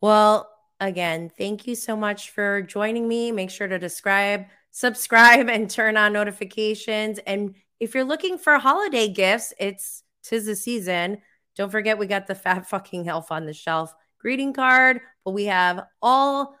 [0.00, 0.50] Well,
[0.80, 3.32] again, thank you so much for joining me.
[3.32, 4.46] Make sure to describe,
[4.78, 7.18] subscribe, and turn on notifications.
[7.26, 11.18] And if you're looking for holiday gifts, it's tis the season.
[11.56, 15.44] Don't forget, we got the fat fucking elf on the shelf greeting card, but we
[15.46, 16.56] have all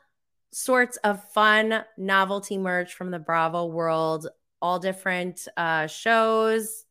[0.52, 4.28] sorts of fun novelty merch from the Bravo world,
[4.62, 6.84] all different uh, shows,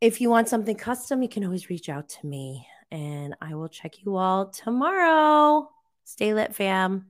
[0.00, 3.68] if you want something custom, you can always reach out to me and I will
[3.68, 5.68] check you all tomorrow.
[6.04, 7.06] Stay lit, fam.